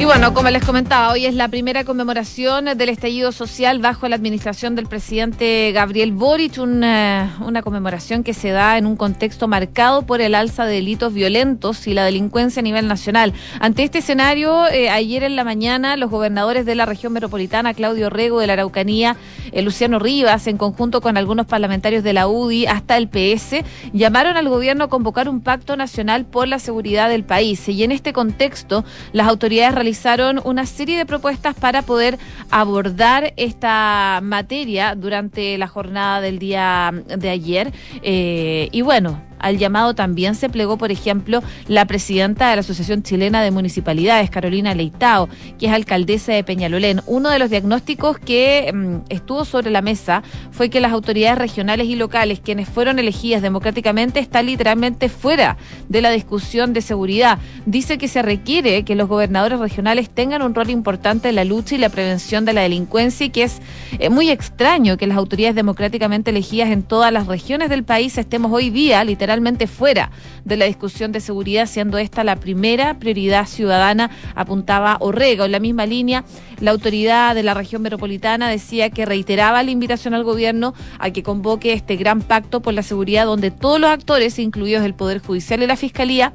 Y 0.00 0.06
bueno, 0.06 0.32
como 0.32 0.48
les 0.48 0.64
comentaba, 0.64 1.12
hoy 1.12 1.26
es 1.26 1.34
la 1.34 1.48
primera 1.48 1.84
conmemoración 1.84 2.64
del 2.64 2.88
estallido 2.88 3.32
social 3.32 3.80
bajo 3.80 4.08
la 4.08 4.16
administración 4.16 4.74
del 4.74 4.86
presidente 4.86 5.72
Gabriel 5.72 6.12
Boric, 6.12 6.56
una, 6.56 7.36
una 7.44 7.60
conmemoración 7.60 8.24
que 8.24 8.32
se 8.32 8.48
da 8.48 8.78
en 8.78 8.86
un 8.86 8.96
contexto 8.96 9.46
marcado 9.46 10.06
por 10.06 10.22
el 10.22 10.34
alza 10.34 10.64
de 10.64 10.76
delitos 10.76 11.12
violentos 11.12 11.86
y 11.86 11.92
la 11.92 12.06
delincuencia 12.06 12.60
a 12.60 12.62
nivel 12.62 12.88
nacional. 12.88 13.34
Ante 13.60 13.82
este 13.82 13.98
escenario, 13.98 14.68
eh, 14.68 14.88
ayer 14.88 15.22
en 15.22 15.36
la 15.36 15.44
mañana, 15.44 15.98
los 15.98 16.08
gobernadores 16.08 16.64
de 16.64 16.76
la 16.76 16.86
región 16.86 17.12
metropolitana, 17.12 17.74
Claudio 17.74 18.08
Rego 18.08 18.40
de 18.40 18.46
la 18.46 18.54
Araucanía, 18.54 19.18
eh, 19.52 19.60
Luciano 19.60 19.98
Rivas, 19.98 20.46
en 20.46 20.56
conjunto 20.56 21.02
con 21.02 21.18
algunos 21.18 21.44
parlamentarios 21.44 22.02
de 22.02 22.14
la 22.14 22.26
UDI 22.26 22.64
hasta 22.64 22.96
el 22.96 23.10
PS, 23.10 23.66
llamaron 23.92 24.38
al 24.38 24.48
gobierno 24.48 24.84
a 24.84 24.88
convocar 24.88 25.28
un 25.28 25.42
pacto 25.42 25.76
nacional 25.76 26.24
por 26.24 26.48
la 26.48 26.58
seguridad 26.58 27.10
del 27.10 27.24
país. 27.24 27.68
Y 27.68 27.84
en 27.84 27.92
este 27.92 28.14
contexto, 28.14 28.82
las 29.12 29.28
autoridades 29.28 29.74
realizaron 29.74 29.89
realizaron 29.90 30.40
una 30.44 30.66
serie 30.66 30.96
de 30.96 31.04
propuestas 31.04 31.56
para 31.56 31.82
poder 31.82 32.16
abordar 32.48 33.34
esta 33.36 34.20
materia 34.22 34.94
durante 34.94 35.58
la 35.58 35.66
jornada 35.66 36.20
del 36.20 36.38
día 36.38 36.92
de 37.08 37.28
ayer. 37.28 37.72
Eh, 38.02 38.68
y 38.70 38.82
bueno, 38.82 39.20
al 39.40 39.58
llamado 39.58 39.94
también 39.94 40.34
se 40.34 40.48
plegó, 40.48 40.78
por 40.78 40.90
ejemplo, 40.90 41.42
la 41.66 41.84
presidenta 41.86 42.50
de 42.50 42.56
la 42.56 42.60
Asociación 42.60 43.02
Chilena 43.02 43.42
de 43.42 43.50
Municipalidades, 43.50 44.30
Carolina 44.30 44.74
Leitao, 44.74 45.28
que 45.58 45.66
es 45.66 45.72
alcaldesa 45.72 46.32
de 46.32 46.44
Peñalolén. 46.44 47.00
Uno 47.06 47.30
de 47.30 47.38
los 47.38 47.50
diagnósticos 47.50 48.18
que 48.18 48.70
mm, 48.72 48.96
estuvo 49.08 49.44
sobre 49.44 49.70
la 49.70 49.82
mesa 49.82 50.22
fue 50.50 50.70
que 50.70 50.80
las 50.80 50.92
autoridades 50.92 51.38
regionales 51.38 51.86
y 51.86 51.96
locales, 51.96 52.40
quienes 52.40 52.68
fueron 52.68 52.98
elegidas 52.98 53.42
democráticamente, 53.42 54.20
están 54.20 54.46
literalmente 54.46 55.08
fuera 55.08 55.56
de 55.88 56.02
la 56.02 56.10
discusión 56.10 56.72
de 56.72 56.82
seguridad. 56.82 57.38
Dice 57.66 57.98
que 57.98 58.08
se 58.08 58.22
requiere 58.22 58.84
que 58.84 58.94
los 58.94 59.08
gobernadores 59.08 59.58
regionales 59.58 60.10
tengan 60.10 60.42
un 60.42 60.54
rol 60.54 60.70
importante 60.70 61.30
en 61.30 61.36
la 61.36 61.44
lucha 61.44 61.74
y 61.74 61.78
la 61.78 61.88
prevención 61.88 62.44
de 62.44 62.52
la 62.52 62.62
delincuencia 62.62 63.26
y 63.26 63.30
que 63.30 63.44
es 63.44 63.60
eh, 63.98 64.10
muy 64.10 64.30
extraño 64.30 64.96
que 64.96 65.06
las 65.06 65.16
autoridades 65.16 65.54
democráticamente 65.54 66.30
elegidas 66.30 66.70
en 66.70 66.82
todas 66.82 67.12
las 67.12 67.26
regiones 67.26 67.70
del 67.70 67.84
país 67.84 68.16
estemos 68.18 68.52
hoy 68.52 68.70
día 68.70 69.02
literalmente 69.04 69.29
fuera 69.66 70.10
de 70.44 70.56
la 70.56 70.66
discusión 70.66 71.12
de 71.12 71.20
seguridad, 71.20 71.66
siendo 71.66 71.98
esta 71.98 72.24
la 72.24 72.36
primera 72.36 72.98
prioridad 72.98 73.46
ciudadana, 73.46 74.10
apuntaba 74.34 74.96
Orrego. 75.00 75.44
En 75.44 75.52
la 75.52 75.60
misma 75.60 75.86
línea, 75.86 76.24
la 76.60 76.72
autoridad 76.72 77.34
de 77.34 77.42
la 77.42 77.54
región 77.54 77.82
metropolitana 77.82 78.48
decía 78.48 78.90
que 78.90 79.06
reiteraba 79.06 79.62
la 79.62 79.70
invitación 79.70 80.14
al 80.14 80.24
gobierno 80.24 80.74
a 80.98 81.10
que 81.10 81.22
convoque 81.22 81.72
este 81.72 81.96
gran 81.96 82.22
pacto 82.22 82.60
por 82.60 82.74
la 82.74 82.82
seguridad 82.82 83.26
donde 83.26 83.50
todos 83.50 83.80
los 83.80 83.90
actores, 83.90 84.38
incluidos 84.38 84.84
el 84.84 84.94
Poder 84.94 85.20
Judicial 85.20 85.62
y 85.62 85.66
la 85.66 85.76
Fiscalía, 85.76 86.32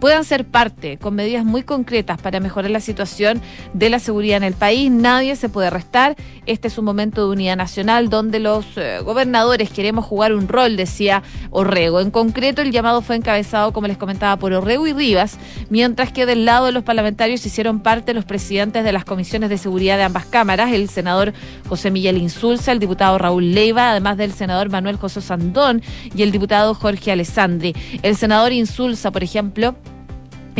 puedan 0.00 0.24
ser 0.24 0.44
parte 0.44 0.98
con 0.98 1.14
medidas 1.14 1.44
muy 1.44 1.62
concretas 1.62 2.20
para 2.20 2.40
mejorar 2.40 2.70
la 2.70 2.80
situación 2.80 3.40
de 3.72 3.90
la 3.90 3.98
seguridad 3.98 4.38
en 4.38 4.44
el 4.44 4.54
país. 4.54 4.90
Nadie 4.90 5.36
se 5.36 5.48
puede 5.48 5.70
restar. 5.70 6.16
Este 6.46 6.68
es 6.68 6.78
un 6.78 6.84
momento 6.84 7.26
de 7.26 7.32
unidad 7.32 7.56
nacional 7.56 8.08
donde 8.08 8.40
los 8.40 8.66
eh, 8.76 9.00
gobernadores 9.04 9.70
queremos 9.70 10.04
jugar 10.04 10.32
un 10.32 10.48
rol, 10.48 10.76
decía 10.76 11.22
Orrego. 11.50 12.00
En 12.00 12.10
concreto, 12.10 12.62
el 12.62 12.72
llamado 12.72 13.02
fue 13.02 13.16
encabezado, 13.16 13.72
como 13.72 13.86
les 13.86 13.96
comentaba, 13.96 14.36
por 14.36 14.52
Orrego 14.52 14.86
y 14.86 14.92
Rivas, 14.92 15.38
mientras 15.70 16.12
que 16.12 16.26
del 16.26 16.44
lado 16.44 16.66
de 16.66 16.72
los 16.72 16.84
parlamentarios 16.84 17.44
hicieron 17.44 17.80
parte 17.80 18.14
los 18.14 18.24
presidentes 18.24 18.84
de 18.84 18.92
las 18.92 19.04
comisiones 19.04 19.50
de 19.50 19.58
seguridad 19.58 19.96
de 19.96 20.04
ambas 20.04 20.26
cámaras, 20.26 20.72
el 20.72 20.88
senador 20.88 21.32
José 21.68 21.90
Miguel 21.90 22.16
Insulza, 22.16 22.72
el 22.72 22.78
diputado 22.78 23.18
Raúl 23.18 23.54
Leiva, 23.54 23.90
además 23.90 24.16
del 24.16 24.32
senador 24.32 24.70
Manuel 24.70 24.96
José 24.96 25.20
Sandón 25.20 25.82
y 26.14 26.22
el 26.22 26.32
diputado 26.32 26.74
Jorge 26.74 27.12
Alessandri. 27.12 27.74
El 28.02 28.16
senador 28.16 28.52
Insulza, 28.52 29.10
por 29.10 29.22
ejemplo, 29.22 29.74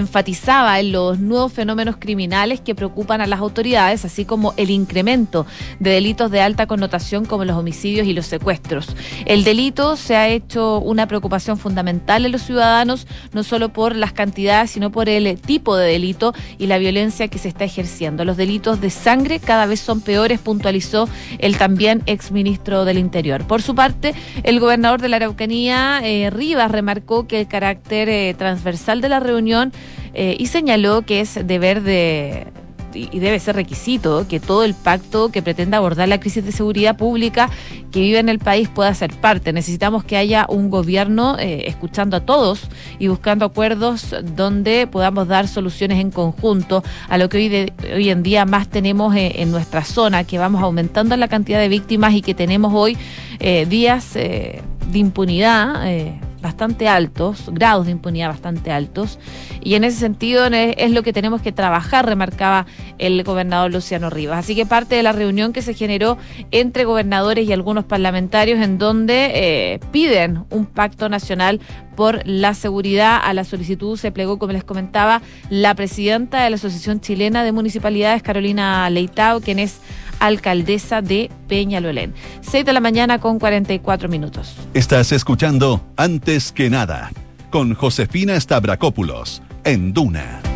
enfatizaba 0.01 0.81
en 0.81 0.93
los 0.93 1.19
nuevos 1.19 1.53
fenómenos 1.53 1.97
criminales 1.99 2.61
que 2.61 2.75
preocupan 2.75 3.21
a 3.21 3.27
las 3.27 3.41
autoridades, 3.41 4.05
así 4.05 4.25
como 4.25 4.55
el 4.57 4.71
incremento 4.71 5.47
de 5.79 5.91
delitos 5.91 6.31
de 6.31 6.41
alta 6.41 6.67
connotación 6.67 7.25
como 7.25 7.45
los 7.45 7.57
homicidios 7.57 8.07
y 8.07 8.13
los 8.13 8.27
secuestros. 8.27 8.95
El 9.27 9.45
delito 9.45 9.97
se 9.97 10.17
ha 10.17 10.29
hecho 10.29 10.79
una 10.79 11.07
preocupación 11.07 11.59
fundamental 11.59 12.25
en 12.25 12.33
los 12.33 12.43
ciudadanos, 12.43 13.07
no 13.33 13.43
solo 13.43 13.71
por 13.71 13.97
las 13.97 14.13
cantidades, 14.13 14.71
sino 14.71 14.91
por 14.91 15.09
el 15.09 15.41
tipo 15.41 15.77
de 15.77 15.87
delito 15.87 16.35
y 16.59 16.67
la 16.67 16.79
violencia 16.79 17.29
que 17.29 17.39
se 17.39 17.49
está 17.49 17.65
ejerciendo. 17.65 18.25
Los 18.25 18.37
delitos 18.37 18.81
de 18.81 18.91
sangre 18.91 19.41
cada 19.41 19.67
vez 19.67 19.81
son 19.81 20.01
peores, 20.01 20.41
puntualizó 20.41 21.09
el 21.39 21.57
también 21.57 22.03
exministro 22.07 22.85
del 22.85 22.99
Interior. 22.99 23.47
Por 23.47 23.63
su 23.63 23.75
parte, 23.75 24.15
el 24.43 24.61
gobernador 24.61 25.01
de 25.01 25.09
la 25.09 25.17
Araucanía, 25.17 26.01
eh, 26.03 26.31
Rivas, 26.31 26.71
remarcó 26.71 27.27
que 27.27 27.41
el 27.41 27.49
carácter 27.49 28.09
eh, 28.09 28.35
transversal 28.37 29.01
de 29.01 29.09
la 29.09 29.21
reunión 29.21 29.73
eh, 30.15 30.37
y 30.39 30.47
señaló 30.47 31.03
que 31.03 31.21
es 31.21 31.47
deber 31.47 31.83
de 31.83 32.47
y 32.95 33.19
debe 33.19 33.39
ser 33.39 33.57
requisito 33.57 34.27
que 34.29 34.41
todo 34.41 34.65
el 34.65 34.75
pacto 34.75 35.31
que 35.31 35.43
pretenda 35.43 35.77
abordar 35.77 36.09
la 36.09 36.21
crisis 36.21 36.45
de 36.45 36.53
seguridad 36.53 36.97
pública 36.97 37.51
que 37.93 38.01
vive 38.01 38.19
en 38.19 38.29
el 38.29 38.39
país 38.39 38.69
pueda 38.69 38.93
ser 38.95 39.15
parte. 39.15 39.53
Necesitamos 39.53 40.05
que 40.05 40.17
haya 40.17 40.47
un 40.49 40.71
gobierno 40.71 41.39
eh, 41.39 41.65
escuchando 41.67 42.17
a 42.17 42.21
todos 42.21 42.63
y 42.99 43.09
buscando 43.09 43.45
acuerdos 43.45 44.15
donde 44.35 44.87
podamos 44.87 45.29
dar 45.29 45.49
soluciones 45.49 46.01
en 46.01 46.11
conjunto 46.11 46.83
a 47.09 47.19
lo 47.19 47.29
que 47.29 47.39
hoy, 47.39 47.73
hoy 47.95 48.11
en 48.11 48.23
día 48.23 48.45
más 48.45 48.69
tenemos 48.69 49.15
eh, 49.15 49.33
en 49.37 49.51
nuestra 49.51 49.85
zona, 49.85 50.25
que 50.25 50.39
vamos 50.39 50.63
aumentando 50.63 51.17
la 51.17 51.29
cantidad 51.29 51.61
de 51.61 51.69
víctimas 51.69 52.15
y 52.15 52.23
que 52.23 52.35
tenemos 52.35 52.73
hoy 52.75 52.97
días 53.69 54.15
de 54.15 54.63
impunidad 54.95 56.28
bastante 56.41 56.89
altos, 56.89 57.51
grados 57.53 57.87
de 57.87 57.93
impunidad 57.93 58.29
bastante 58.29 58.71
altos, 58.71 59.19
y 59.61 59.75
en 59.75 59.85
ese 59.85 59.99
sentido 59.99 60.47
es 60.47 60.91
lo 60.93 61.03
que 61.03 61.13
tenemos 61.13 61.43
que 61.43 61.53
trabajar, 61.53 62.07
remarcaba 62.07 62.67
el 62.99 63.23
gobernador 63.25 63.73
Luciano 63.73 64.11
Rivas. 64.11 64.39
Así 64.39 64.55
que 64.55 64.67
parte 64.67 64.95
de 64.95 65.03
la 65.03 65.13
reunión 65.13 65.53
que 65.53 65.63
se 65.63 65.75
generó 65.75 66.19
entre 66.51 66.85
gobernadores 66.85 67.49
y 67.49 67.53
algunos 67.53 67.85
parlamentarios 67.85 68.61
en 68.61 68.79
donde 68.79 69.31
eh, 69.35 69.81
piden 69.93 70.45
un 70.51 70.67
pacto 70.67 71.09
nacional 71.09 71.61
por 71.97 72.25
la 72.27 72.55
seguridad. 72.55 73.21
A 73.23 73.35
la 73.35 73.45
solicitud 73.45 73.97
se 73.99 74.13
plegó, 74.13 74.39
como 74.39 74.53
les 74.53 74.65
comentaba, 74.65 75.21
la 75.51 75.75
presidenta 75.75 76.45
de 76.45 76.51
la 76.51 76.57
Asociación 76.57 77.01
Chilena 77.01 77.43
de 77.43 77.53
Municipalidades, 77.53 78.23
Carolina 78.23 78.89
Leitao, 78.91 79.41
quien 79.41 79.59
es 79.59 79.81
alcaldesa 80.21 81.03
de 81.03 81.31
Peñalolén. 81.49 82.15
6 82.41 82.65
de 82.65 82.73
la 82.73 82.81
mañana 82.81 83.21
con 83.21 83.39
44 83.39 84.09
minutos. 84.09 84.55
Estás 84.75 85.13
escuchando 85.13 85.83
Antes 85.97 86.53
que 86.53 86.71
nada 86.71 87.11
con 87.51 87.75
Josefina 87.75 88.39
Stavrakopoulos 88.39 89.43
en 89.65 89.93
Duna. 89.93 90.48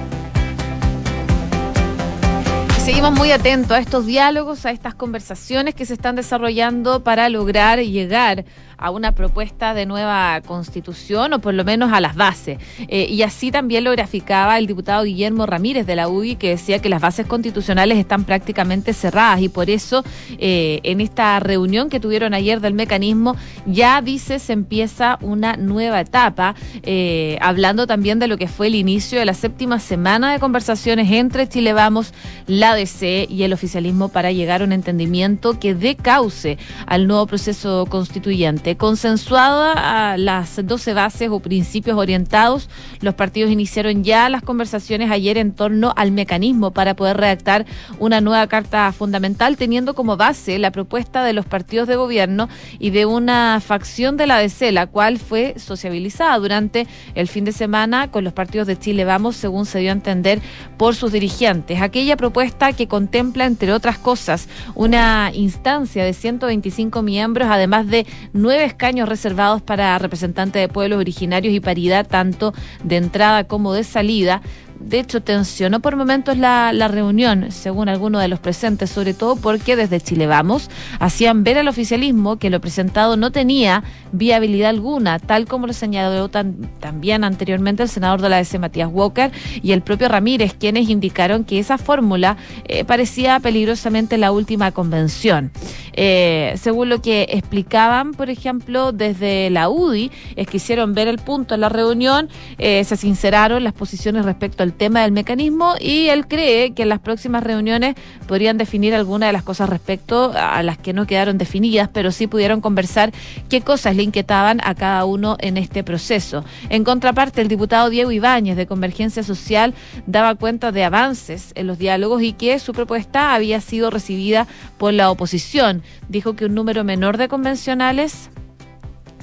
Seguimos 2.84 3.12
muy 3.12 3.30
atentos 3.30 3.70
a 3.70 3.78
estos 3.78 4.06
diálogos, 4.06 4.66
a 4.66 4.72
estas 4.72 4.96
conversaciones 4.96 5.76
que 5.76 5.86
se 5.86 5.94
están 5.94 6.16
desarrollando 6.16 7.04
para 7.04 7.28
lograr 7.28 7.78
llegar 7.78 8.44
a 8.82 8.90
una 8.90 9.12
propuesta 9.12 9.74
de 9.74 9.86
nueva 9.86 10.40
constitución 10.44 11.32
o 11.34 11.38
por 11.38 11.54
lo 11.54 11.64
menos 11.64 11.92
a 11.92 12.00
las 12.00 12.16
bases. 12.16 12.58
Eh, 12.88 13.06
y 13.08 13.22
así 13.22 13.52
también 13.52 13.84
lo 13.84 13.92
graficaba 13.92 14.58
el 14.58 14.66
diputado 14.66 15.04
Guillermo 15.04 15.46
Ramírez 15.46 15.86
de 15.86 15.94
la 15.94 16.08
UDI 16.08 16.34
que 16.34 16.48
decía 16.48 16.80
que 16.80 16.88
las 16.88 17.00
bases 17.00 17.26
constitucionales 17.26 17.96
están 17.98 18.24
prácticamente 18.24 18.92
cerradas 18.92 19.40
y 19.40 19.48
por 19.48 19.70
eso 19.70 20.02
eh, 20.36 20.80
en 20.82 21.00
esta 21.00 21.38
reunión 21.38 21.88
que 21.88 22.00
tuvieron 22.00 22.34
ayer 22.34 22.60
del 22.60 22.74
mecanismo 22.74 23.36
ya 23.66 24.02
dice 24.02 24.40
se 24.40 24.52
empieza 24.52 25.16
una 25.20 25.56
nueva 25.56 26.00
etapa, 26.00 26.56
eh, 26.82 27.38
hablando 27.40 27.86
también 27.86 28.18
de 28.18 28.26
lo 28.26 28.36
que 28.36 28.48
fue 28.48 28.66
el 28.66 28.74
inicio 28.74 29.20
de 29.20 29.26
la 29.26 29.34
séptima 29.34 29.78
semana 29.78 30.32
de 30.32 30.40
conversaciones 30.40 31.08
entre 31.12 31.48
Chile 31.48 31.72
Vamos, 31.72 32.12
la 32.48 32.71
ADC 32.72 33.30
y 33.30 33.42
el 33.42 33.52
oficialismo 33.52 34.08
para 34.08 34.32
llegar 34.32 34.62
a 34.62 34.64
un 34.64 34.72
entendimiento 34.72 35.58
que 35.58 35.74
dé 35.74 35.96
cauce 35.96 36.58
al 36.86 37.06
nuevo 37.06 37.26
proceso 37.26 37.86
constituyente. 37.86 38.76
Consensuada 38.76 40.12
a 40.12 40.16
las 40.16 40.60
12 40.64 40.94
bases 40.94 41.28
o 41.30 41.40
principios 41.40 41.96
orientados, 41.96 42.68
los 43.00 43.14
partidos 43.14 43.50
iniciaron 43.50 44.04
ya 44.04 44.28
las 44.28 44.42
conversaciones 44.42 45.10
ayer 45.10 45.38
en 45.38 45.52
torno 45.52 45.92
al 45.96 46.12
mecanismo 46.12 46.72
para 46.72 46.94
poder 46.94 47.16
redactar 47.16 47.66
una 47.98 48.20
nueva 48.20 48.46
carta 48.46 48.90
fundamental, 48.92 49.56
teniendo 49.56 49.94
como 49.94 50.16
base 50.16 50.58
la 50.58 50.72
propuesta 50.72 51.24
de 51.24 51.32
los 51.32 51.46
partidos 51.46 51.88
de 51.88 51.96
gobierno 51.96 52.48
y 52.78 52.90
de 52.90 53.06
una 53.06 53.60
facción 53.64 54.16
de 54.16 54.26
la 54.26 54.36
ADC, 54.36 54.72
la 54.72 54.86
cual 54.86 55.18
fue 55.18 55.54
sociabilizada 55.58 56.38
durante 56.38 56.86
el 57.14 57.28
fin 57.28 57.44
de 57.44 57.52
semana 57.52 58.10
con 58.10 58.24
los 58.24 58.32
partidos 58.32 58.66
de 58.66 58.78
Chile 58.78 59.04
Vamos, 59.04 59.36
según 59.36 59.66
se 59.66 59.80
dio 59.80 59.90
a 59.90 59.92
entender 59.92 60.40
por 60.76 60.94
sus 60.94 61.12
dirigentes. 61.12 61.80
Aquella 61.80 62.16
propuesta 62.16 62.61
que 62.72 62.86
contempla, 62.86 63.46
entre 63.46 63.72
otras 63.72 63.98
cosas, 63.98 64.48
una 64.76 65.32
instancia 65.34 66.04
de 66.04 66.12
125 66.12 67.02
miembros, 67.02 67.48
además 67.50 67.88
de 67.88 68.06
nueve 68.32 68.64
escaños 68.64 69.08
reservados 69.08 69.60
para 69.60 69.98
representantes 69.98 70.62
de 70.62 70.68
pueblos 70.68 71.00
originarios 71.00 71.52
y 71.52 71.58
paridad 71.58 72.06
tanto 72.06 72.54
de 72.84 72.98
entrada 72.98 73.44
como 73.44 73.72
de 73.72 73.82
salida 73.82 74.42
de 74.84 75.00
hecho, 75.00 75.22
tensionó 75.22 75.80
por 75.80 75.96
momentos 75.96 76.36
la, 76.36 76.72
la, 76.72 76.88
reunión, 76.88 77.50
según 77.50 77.88
algunos 77.88 78.20
de 78.20 78.28
los 78.28 78.38
presentes, 78.40 78.90
sobre 78.90 79.14
todo 79.14 79.36
porque 79.36 79.76
desde 79.76 80.00
Chile 80.00 80.26
Vamos 80.26 80.70
hacían 80.98 81.44
ver 81.44 81.58
al 81.58 81.68
oficialismo 81.68 82.36
que 82.36 82.50
lo 82.50 82.60
presentado 82.60 83.16
no 83.16 83.30
tenía 83.32 83.82
viabilidad 84.12 84.70
alguna, 84.70 85.18
tal 85.18 85.46
como 85.46 85.66
lo 85.66 85.72
señaló 85.72 86.28
también 86.28 87.24
anteriormente 87.24 87.82
el 87.82 87.88
senador 87.88 88.20
de 88.20 88.28
la 88.28 88.40
S. 88.40 88.58
Matías 88.58 88.90
Walker 88.92 89.30
y 89.62 89.72
el 89.72 89.82
propio 89.82 90.08
Ramírez, 90.08 90.54
quienes 90.54 90.88
indicaron 90.88 91.44
que 91.44 91.58
esa 91.58 91.78
fórmula 91.78 92.36
eh, 92.64 92.84
parecía 92.84 93.40
peligrosamente 93.40 94.18
la 94.18 94.32
última 94.32 94.72
convención. 94.72 95.50
Eh, 95.94 96.54
según 96.56 96.88
lo 96.88 97.02
que 97.02 97.26
explicaban, 97.30 98.12
por 98.12 98.30
ejemplo, 98.30 98.92
desde 98.92 99.50
la 99.50 99.68
UDI, 99.68 100.10
es 100.36 100.46
que 100.46 100.56
hicieron 100.56 100.94
ver 100.94 101.08
el 101.08 101.18
punto 101.18 101.54
en 101.54 101.60
la 101.60 101.68
reunión, 101.68 102.28
eh, 102.58 102.84
se 102.84 102.96
sinceraron 102.96 103.64
las 103.64 103.72
posiciones 103.72 104.24
respecto 104.24 104.62
al 104.62 104.71
tema 104.72 105.02
del 105.02 105.12
mecanismo 105.12 105.74
y 105.80 106.08
él 106.08 106.26
cree 106.26 106.72
que 106.72 106.82
en 106.82 106.88
las 106.88 107.00
próximas 107.00 107.42
reuniones 107.42 107.94
podrían 108.26 108.58
definir 108.58 108.94
algunas 108.94 109.28
de 109.28 109.32
las 109.32 109.42
cosas 109.42 109.68
respecto 109.68 110.32
a 110.34 110.62
las 110.62 110.78
que 110.78 110.92
no 110.92 111.06
quedaron 111.06 111.38
definidas, 111.38 111.88
pero 111.92 112.12
sí 112.12 112.26
pudieron 112.26 112.60
conversar 112.60 113.12
qué 113.48 113.60
cosas 113.60 113.96
le 113.96 114.02
inquietaban 114.02 114.60
a 114.64 114.74
cada 114.74 115.04
uno 115.04 115.36
en 115.40 115.56
este 115.56 115.84
proceso. 115.84 116.44
En 116.68 116.84
contraparte, 116.84 117.40
el 117.40 117.48
diputado 117.48 117.90
Diego 117.90 118.10
Ibáñez 118.10 118.56
de 118.56 118.66
Convergencia 118.66 119.22
Social 119.22 119.74
daba 120.06 120.34
cuenta 120.34 120.72
de 120.72 120.84
avances 120.84 121.52
en 121.54 121.66
los 121.66 121.78
diálogos 121.78 122.22
y 122.22 122.32
que 122.32 122.58
su 122.58 122.72
propuesta 122.72 123.34
había 123.34 123.60
sido 123.60 123.90
recibida 123.90 124.46
por 124.78 124.92
la 124.92 125.10
oposición. 125.10 125.82
Dijo 126.08 126.34
que 126.34 126.46
un 126.46 126.54
número 126.54 126.84
menor 126.84 127.16
de 127.16 127.28
convencionales 127.28 128.30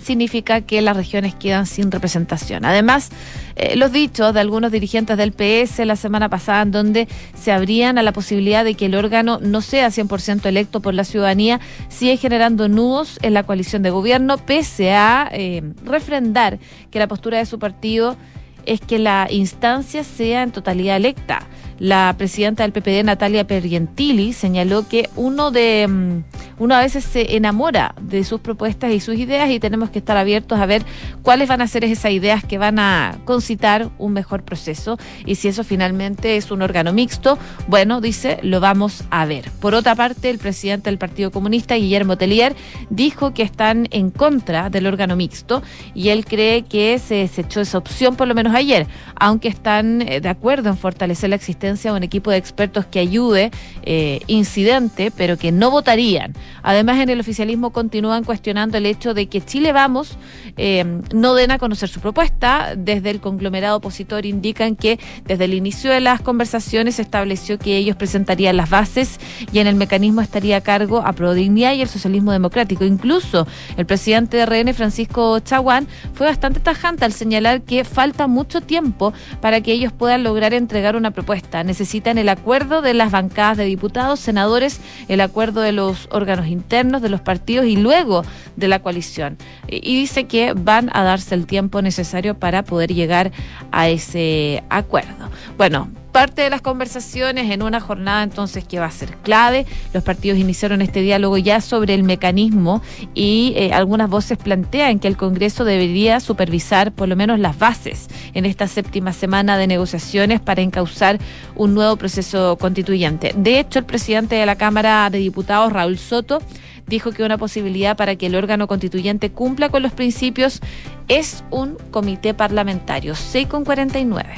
significa 0.01 0.61
que 0.61 0.81
las 0.81 0.95
regiones 0.95 1.35
quedan 1.35 1.65
sin 1.65 1.91
representación. 1.91 2.65
Además, 2.65 3.09
eh, 3.55 3.75
los 3.75 3.91
dichos 3.91 4.33
de 4.33 4.39
algunos 4.39 4.71
dirigentes 4.71 5.17
del 5.17 5.33
PS 5.33 5.85
la 5.85 5.95
semana 5.95 6.29
pasada, 6.29 6.61
en 6.61 6.71
donde 6.71 7.07
se 7.35 7.51
abrían 7.51 7.97
a 7.97 8.03
la 8.03 8.11
posibilidad 8.11 8.63
de 8.63 8.75
que 8.75 8.85
el 8.85 8.95
órgano 8.95 9.39
no 9.41 9.61
sea 9.61 9.89
100% 9.89 10.45
electo 10.47 10.81
por 10.81 10.93
la 10.93 11.03
ciudadanía, 11.03 11.59
sigue 11.89 12.17
generando 12.17 12.67
nudos 12.67 13.19
en 13.21 13.33
la 13.33 13.43
coalición 13.43 13.83
de 13.83 13.89
gobierno, 13.89 14.37
pese 14.37 14.93
a 14.93 15.29
eh, 15.31 15.61
refrendar 15.83 16.59
que 16.91 16.99
la 16.99 17.07
postura 17.07 17.37
de 17.37 17.45
su 17.45 17.59
partido 17.59 18.17
es 18.65 18.81
que 18.81 18.99
la 18.99 19.27
instancia 19.29 20.03
sea 20.03 20.43
en 20.43 20.51
totalidad 20.51 20.97
electa. 20.97 21.47
La 21.79 22.13
presidenta 22.17 22.63
del 22.63 22.73
PPD, 22.73 23.05
Natalia 23.05 23.47
Pergentili, 23.47 24.33
señaló 24.33 24.85
que 24.89 25.09
uno 25.15 25.49
de 25.49 25.87
mm, 25.87 26.23
uno 26.59 26.75
a 26.75 26.81
veces 26.81 27.05
se 27.05 27.37
enamora 27.37 27.95
de 28.01 28.25
sus 28.25 28.41
propuestas 28.41 28.91
y 28.91 28.99
sus 28.99 29.15
ideas 29.15 29.49
y 29.49 29.61
tenemos 29.61 29.89
que 29.89 29.99
estar 29.99 30.17
abiertos 30.17 30.59
a 30.59 30.65
ver 30.65 30.83
cuáles 31.23 31.47
van 31.47 31.61
a 31.61 31.67
ser 31.67 31.85
esas 31.85 32.11
ideas 32.11 32.43
que 32.43 32.57
van 32.57 32.79
a 32.79 33.17
concitar 33.23 33.89
un 33.97 34.11
mejor 34.11 34.43
proceso 34.43 34.97
y 35.25 35.35
si 35.35 35.47
eso 35.47 35.63
finalmente 35.63 36.35
es 36.35 36.51
un 36.51 36.61
órgano 36.61 36.91
mixto, 36.91 37.39
bueno, 37.67 38.01
dice, 38.01 38.39
lo 38.43 38.59
vamos 38.59 39.05
a 39.09 39.25
ver. 39.25 39.49
Por 39.61 39.73
otra 39.73 39.95
parte, 39.95 40.29
el 40.29 40.37
presidente 40.37 40.89
del 40.89 40.97
Partido 40.97 41.31
Comunista, 41.31 41.75
Guillermo 41.75 42.17
Tellier, 42.17 42.57
dijo 42.89 43.33
que 43.33 43.43
están 43.43 43.87
en 43.91 44.11
contra 44.11 44.69
del 44.69 44.85
órgano 44.85 45.15
mixto 45.15 45.63
y 45.95 46.09
él 46.09 46.25
cree 46.25 46.63
que 46.63 46.99
se 46.99 47.15
desechó 47.15 47.61
esa 47.61 47.77
opción 47.77 48.17
por 48.17 48.27
lo 48.27 48.35
menos 48.35 48.53
ayer, 48.53 48.85
aunque 49.15 49.47
están 49.47 50.01
eh, 50.01 50.19
de 50.19 50.27
acuerdo 50.27 50.67
en 50.67 50.77
fortalecer 50.77 51.29
la 51.29 51.37
existencia 51.37 51.68
de 51.77 51.91
un 51.91 52.03
equipo 52.03 52.31
de 52.31 52.37
expertos 52.37 52.85
que 52.85 52.99
ayude 52.99 53.51
eh, 53.83 54.21
incidente, 54.27 55.11
pero 55.15 55.37
que 55.37 55.51
no 55.51 55.71
votarían 55.71 56.33
Además, 56.63 56.99
en 56.99 57.09
el 57.09 57.19
oficialismo 57.19 57.71
continúan 57.71 58.23
cuestionando 58.23 58.77
el 58.77 58.85
hecho 58.85 59.13
de 59.13 59.27
que 59.27 59.41
Chile 59.41 59.71
Vamos 59.71 60.17
eh, 60.57 60.85
no 61.13 61.33
den 61.33 61.51
a 61.51 61.59
conocer 61.59 61.89
su 61.89 61.99
propuesta. 61.99 62.73
Desde 62.77 63.09
el 63.09 63.19
conglomerado 63.19 63.77
opositor 63.77 64.25
indican 64.25 64.75
que 64.75 64.99
desde 65.25 65.45
el 65.45 65.53
inicio 65.53 65.91
de 65.91 65.99
las 65.99 66.21
conversaciones 66.21 66.95
se 66.95 67.01
estableció 67.01 67.57
que 67.57 67.77
ellos 67.77 67.95
presentarían 67.95 68.57
las 68.57 68.69
bases 68.69 69.19
y 69.51 69.59
en 69.59 69.67
el 69.67 69.75
mecanismo 69.75 70.21
estaría 70.21 70.57
a 70.57 70.61
cargo 70.61 71.01
a 71.05 71.13
Prodignidad 71.13 71.73
y 71.73 71.81
el 71.81 71.89
socialismo 71.89 72.31
democrático. 72.31 72.85
Incluso 72.85 73.47
el 73.77 73.85
presidente 73.85 74.37
de 74.37 74.45
RN, 74.45 74.73
Francisco 74.73 75.39
Chaguán, 75.39 75.87
fue 76.13 76.27
bastante 76.27 76.59
tajante 76.59 77.05
al 77.05 77.13
señalar 77.13 77.61
que 77.61 77.83
falta 77.83 78.27
mucho 78.27 78.61
tiempo 78.61 79.13
para 79.41 79.61
que 79.61 79.71
ellos 79.71 79.91
puedan 79.91 80.23
lograr 80.23 80.53
entregar 80.53 80.95
una 80.95 81.11
propuesta. 81.11 81.58
Necesitan 81.63 82.17
el 82.17 82.29
acuerdo 82.29 82.81
de 82.81 82.93
las 82.93 83.11
bancadas 83.11 83.57
de 83.57 83.65
diputados, 83.65 84.19
senadores, 84.19 84.79
el 85.07 85.21
acuerdo 85.21 85.61
de 85.61 85.71
los 85.71 86.07
órganos 86.11 86.47
internos 86.47 87.01
de 87.01 87.09
los 87.09 87.21
partidos 87.21 87.65
y 87.65 87.75
luego 87.75 88.23
de 88.55 88.67
la 88.67 88.79
coalición. 88.79 89.37
Y 89.67 89.95
dice 89.95 90.25
que 90.25 90.53
van 90.53 90.89
a 90.93 91.03
darse 91.03 91.35
el 91.35 91.45
tiempo 91.45 91.81
necesario 91.81 92.37
para 92.37 92.63
poder 92.63 92.93
llegar 92.93 93.31
a 93.71 93.89
ese 93.89 94.63
acuerdo. 94.69 95.29
Bueno, 95.57 95.89
parte 96.11 96.41
de 96.41 96.49
las 96.49 96.61
conversaciones 96.61 97.49
en 97.51 97.63
una 97.63 97.79
jornada 97.79 98.23
entonces 98.23 98.63
que 98.63 98.79
va 98.79 98.85
a 98.85 98.91
ser 98.91 99.15
clave. 99.17 99.65
Los 99.93 100.03
partidos 100.03 100.37
iniciaron 100.37 100.81
este 100.81 101.01
diálogo 101.01 101.37
ya 101.37 101.61
sobre 101.61 101.93
el 101.93 102.03
mecanismo 102.03 102.81
y 103.13 103.53
eh, 103.55 103.73
algunas 103.73 104.09
voces 104.09 104.37
plantean 104.37 104.99
que 104.99 105.07
el 105.07 105.17
Congreso 105.17 105.63
debería 105.63 106.19
supervisar 106.19 106.91
por 106.91 107.07
lo 107.07 107.15
menos 107.15 107.39
las 107.39 107.57
bases 107.57 108.07
en 108.33 108.45
esta 108.45 108.67
séptima 108.67 109.13
semana 109.13 109.57
de 109.57 109.67
negociaciones 109.67 110.39
para 110.39 110.61
encauzar 110.61 111.19
un 111.55 111.73
nuevo 111.73 111.95
proceso 111.95 112.57
constituyente. 112.57 113.33
De 113.35 113.59
hecho, 113.59 113.79
el 113.79 113.85
presidente 113.85 114.35
de 114.35 114.45
la 114.45 114.55
Cámara 114.55 115.09
de 115.09 115.19
Diputados, 115.19 115.71
Raúl 115.71 115.97
Soto, 115.97 116.41
dijo 116.89 117.11
que 117.11 117.23
una 117.23 117.37
posibilidad 117.37 117.95
para 117.95 118.15
que 118.15 118.25
el 118.25 118.35
órgano 118.35 118.67
constituyente 118.67 119.31
cumpla 119.31 119.69
con 119.69 119.83
los 119.83 119.93
principios 119.93 120.59
es 121.07 121.43
un 121.51 121.77
comité 121.91 122.33
parlamentario. 122.33 123.15
6 123.15 123.47
con 123.47 123.63
49. 123.63 124.29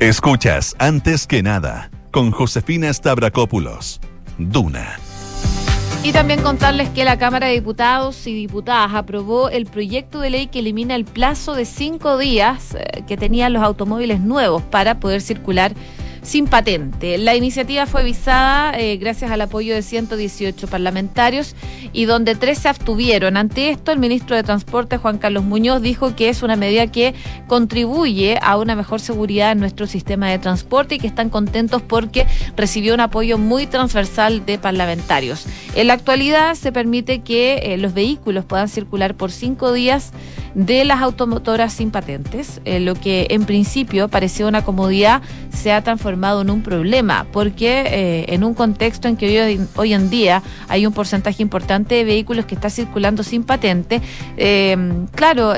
Escuchas 0.00 0.74
antes 0.78 1.26
que 1.26 1.42
nada 1.42 1.90
con 2.10 2.30
Josefina 2.30 2.92
Stavrakopoulos. 2.92 4.00
Duna. 4.38 4.98
Y 6.02 6.12
también 6.12 6.40
contarles 6.40 6.88
que 6.88 7.04
la 7.04 7.18
Cámara 7.18 7.48
de 7.48 7.52
Diputados 7.52 8.26
y 8.26 8.34
Diputadas 8.34 8.94
aprobó 8.94 9.50
el 9.50 9.66
proyecto 9.66 10.20
de 10.20 10.30
ley 10.30 10.46
que 10.46 10.60
elimina 10.60 10.94
el 10.94 11.04
plazo 11.04 11.54
de 11.54 11.66
cinco 11.66 12.16
días 12.16 12.74
eh, 12.74 13.02
que 13.06 13.18
tenían 13.18 13.52
los 13.52 13.62
automóviles 13.62 14.18
nuevos 14.18 14.62
para 14.62 14.98
poder 14.98 15.20
circular 15.20 15.74
sin 16.22 16.46
patente. 16.46 17.18
La 17.18 17.34
iniciativa 17.34 17.86
fue 17.86 18.04
visada 18.04 18.78
eh, 18.78 18.96
gracias 18.96 19.30
al 19.30 19.40
apoyo 19.40 19.74
de 19.74 19.82
118 19.82 20.66
parlamentarios 20.68 21.54
y 21.92 22.04
donde 22.04 22.34
tres 22.34 22.58
se 22.58 22.68
abstuvieron. 22.68 23.36
Ante 23.36 23.70
esto, 23.70 23.92
el 23.92 23.98
ministro 23.98 24.36
de 24.36 24.42
Transporte, 24.42 24.96
Juan 24.96 25.18
Carlos 25.18 25.44
Muñoz, 25.44 25.82
dijo 25.82 26.14
que 26.14 26.28
es 26.28 26.42
una 26.42 26.56
medida 26.56 26.86
que 26.86 27.14
contribuye 27.46 28.38
a 28.42 28.56
una 28.56 28.76
mejor 28.76 29.00
seguridad 29.00 29.52
en 29.52 29.60
nuestro 29.60 29.86
sistema 29.86 30.28
de 30.28 30.38
transporte 30.38 30.96
y 30.96 30.98
que 30.98 31.06
están 31.06 31.30
contentos 31.30 31.82
porque 31.82 32.26
recibió 32.56 32.94
un 32.94 33.00
apoyo 33.00 33.38
muy 33.38 33.66
transversal 33.66 34.44
de 34.44 34.58
parlamentarios. 34.58 35.46
En 35.74 35.86
la 35.86 35.94
actualidad 35.94 36.54
se 36.54 36.72
permite 36.72 37.20
que 37.20 37.60
eh, 37.62 37.76
los 37.76 37.94
vehículos 37.94 38.44
puedan 38.44 38.68
circular 38.68 39.14
por 39.14 39.32
cinco 39.32 39.72
días 39.72 40.12
de 40.54 40.84
las 40.84 41.00
automotoras 41.00 41.72
sin 41.72 41.90
patentes, 41.90 42.60
eh, 42.64 42.80
lo 42.80 42.94
que 42.94 43.28
en 43.30 43.44
principio 43.44 44.08
parecía 44.08 44.46
una 44.46 44.64
comodidad 44.64 45.22
se 45.52 45.72
ha 45.72 45.82
transformado 45.82 46.42
en 46.42 46.50
un 46.50 46.62
problema, 46.62 47.26
porque 47.32 47.82
eh, 47.86 48.34
en 48.34 48.44
un 48.44 48.54
contexto 48.54 49.08
en 49.08 49.16
que 49.16 49.42
hoy, 49.42 49.60
hoy, 49.76 49.92
en 49.92 50.10
día 50.10 50.42
hay 50.68 50.86
un 50.86 50.92
porcentaje 50.92 51.42
importante 51.42 51.94
de 51.94 52.04
vehículos 52.04 52.46
que 52.46 52.54
está 52.54 52.70
circulando 52.70 53.22
sin 53.22 53.44
patente, 53.44 54.00
eh, 54.36 54.76
claro, 55.14 55.54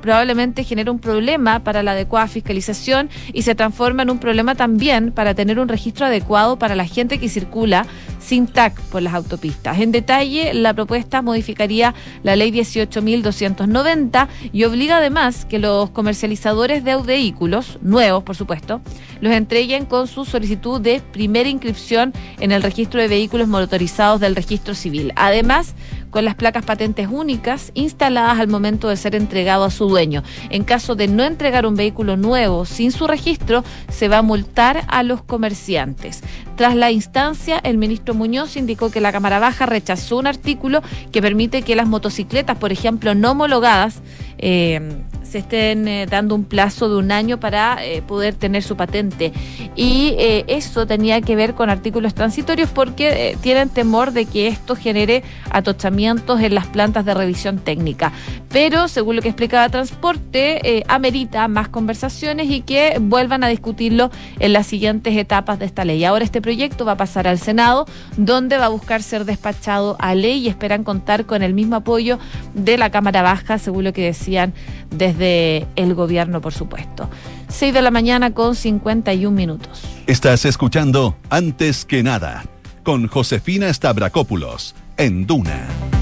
probablemente 0.00 0.64
genera 0.64 0.90
un 0.90 0.98
problema 0.98 1.60
para 1.60 1.82
la 1.82 1.92
adecuada 1.92 2.28
fiscalización 2.28 3.10
y 3.32 3.42
se 3.42 3.54
transforma 3.54 4.02
en 4.02 4.10
un 4.10 4.18
problema 4.18 4.54
también 4.54 5.12
para 5.12 5.34
tener 5.34 5.58
un 5.58 5.68
registro 5.68 6.06
adecuado 6.06 6.58
para 6.58 6.74
la 6.74 6.86
gente 6.86 7.18
que 7.18 7.28
circula 7.28 7.86
sin 8.18 8.46
TAC 8.46 8.80
por 8.82 9.02
las 9.02 9.14
autopistas. 9.14 9.78
En 9.80 9.92
detalle, 9.92 10.54
la 10.54 10.74
propuesta 10.74 11.22
modificaría 11.22 11.94
la 12.22 12.36
ley 12.36 12.50
18.290 12.52 14.28
y 14.52 14.64
obliga 14.64 14.98
además 14.98 15.44
que 15.44 15.58
los 15.58 15.90
comercializadores 15.90 16.84
de 16.84 16.96
vehículos, 16.96 17.78
nuevos 17.82 18.22
por 18.22 18.36
supuesto, 18.36 18.80
los 19.20 19.32
entreguen 19.32 19.86
con 19.86 20.06
su 20.06 20.24
solicitud 20.24 20.80
de 20.80 21.00
primera 21.12 21.48
inscripción 21.48 22.12
en 22.40 22.52
el 22.52 22.62
registro 22.62 23.00
de 23.00 23.08
vehículos 23.08 23.48
motorizados 23.48 24.20
del 24.20 24.36
registro 24.36 24.74
civil. 24.74 25.12
Además, 25.16 25.74
con 26.10 26.24
las 26.24 26.34
placas 26.34 26.64
patentes 26.64 27.08
únicas 27.10 27.70
instaladas 27.74 28.38
al 28.38 28.48
momento 28.48 28.88
de 28.88 28.96
ser 28.96 29.14
entregado 29.14 29.64
a 29.64 29.70
su 29.70 29.88
dueño. 29.88 30.22
En 30.50 30.64
caso 30.64 30.94
de 30.94 31.08
no 31.08 31.24
entregar 31.24 31.66
un 31.66 31.74
vehículo 31.74 32.16
nuevo 32.16 32.64
sin 32.64 32.92
su 32.92 33.06
registro, 33.06 33.64
se 33.88 34.08
va 34.08 34.18
a 34.18 34.22
multar 34.22 34.84
a 34.88 35.02
los 35.02 35.22
comerciantes. 35.22 36.22
Tras 36.56 36.76
la 36.76 36.90
instancia, 36.90 37.58
el 37.62 37.78
ministro 37.78 38.14
Muñoz 38.14 38.56
indicó 38.56 38.90
que 38.90 39.00
la 39.00 39.12
Cámara 39.12 39.38
Baja 39.38 39.66
rechazó 39.66 40.18
un 40.18 40.26
artículo 40.26 40.82
que 41.10 41.22
permite 41.22 41.62
que 41.62 41.76
las 41.76 41.88
motocicletas, 41.88 42.58
por 42.58 42.72
ejemplo, 42.72 43.14
no 43.14 43.30
homologadas, 43.30 44.02
eh, 44.38 45.02
se 45.30 45.38
estén 45.38 45.86
eh, 45.86 46.06
dando 46.06 46.34
un 46.34 46.44
plazo 46.44 46.88
de 46.88 46.96
un 46.96 47.12
año 47.12 47.38
para 47.38 47.84
eh, 47.84 48.02
poder 48.02 48.34
tener 48.34 48.62
su 48.64 48.76
patente. 48.76 49.32
Y 49.76 50.14
eh, 50.18 50.44
eso 50.48 50.86
tenía 50.86 51.20
que 51.20 51.36
ver 51.36 51.54
con 51.54 51.70
artículos 51.70 52.14
transitorios 52.14 52.68
porque 52.70 53.36
tienen 53.40 53.68
temor 53.68 54.12
de 54.12 54.26
que 54.26 54.48
esto 54.48 54.74
genere 54.74 55.22
atochamientos 55.50 56.40
en 56.40 56.54
las 56.54 56.66
plantas 56.66 57.04
de 57.04 57.14
revisión 57.14 57.58
técnica. 57.58 58.12
Pero, 58.48 58.88
según 58.88 59.16
lo 59.16 59.22
que 59.22 59.28
explicaba 59.28 59.68
Transporte, 59.68 60.84
amerita 60.88 61.46
más 61.46 61.68
conversaciones 61.68 62.50
y 62.50 62.62
que 62.62 62.96
vuelvan 63.00 63.44
a 63.44 63.48
discutirlo 63.48 64.10
en 64.40 64.52
las 64.52 64.66
siguientes 64.66 65.16
etapas 65.16 65.60
de 65.60 65.66
esta 65.66 65.84
ley. 65.84 66.04
Ahora 66.04 66.24
este 66.24 66.42
proyecto 66.42 66.84
va 66.84 66.92
a 66.92 66.96
pasar 66.96 67.28
al 67.28 67.38
Senado, 67.38 67.86
donde 68.16 68.58
va 68.58 68.66
a 68.66 68.68
buscar 68.68 69.02
ser 69.02 69.24
despachado 69.24 69.96
a 70.00 70.14
ley 70.14 70.38
y 70.38 70.48
esperan 70.48 70.82
contar 70.82 71.26
con 71.26 71.42
el 71.42 71.54
mismo 71.54 71.76
apoyo 71.76 72.18
de 72.54 72.76
la 72.76 72.90
Cámara 72.90 73.22
Baja, 73.22 73.58
según 73.58 73.84
lo 73.84 73.92
que 73.92 74.02
decían 74.02 74.52
desde 74.90 75.66
el 75.76 75.94
gobierno, 75.94 76.40
por 76.40 76.52
supuesto. 76.52 77.08
6 77.48 77.74
de 77.74 77.82
la 77.82 77.90
mañana 77.90 78.32
con 78.32 78.54
51 78.54 79.34
minutos. 79.34 79.82
Estás 80.06 80.44
escuchando 80.44 81.16
Antes 81.28 81.84
que 81.84 82.02
nada 82.02 82.44
con 82.82 83.08
Josefina 83.08 83.72
Stavrakopoulos 83.72 84.74
en 84.96 85.26
Duna. 85.26 85.99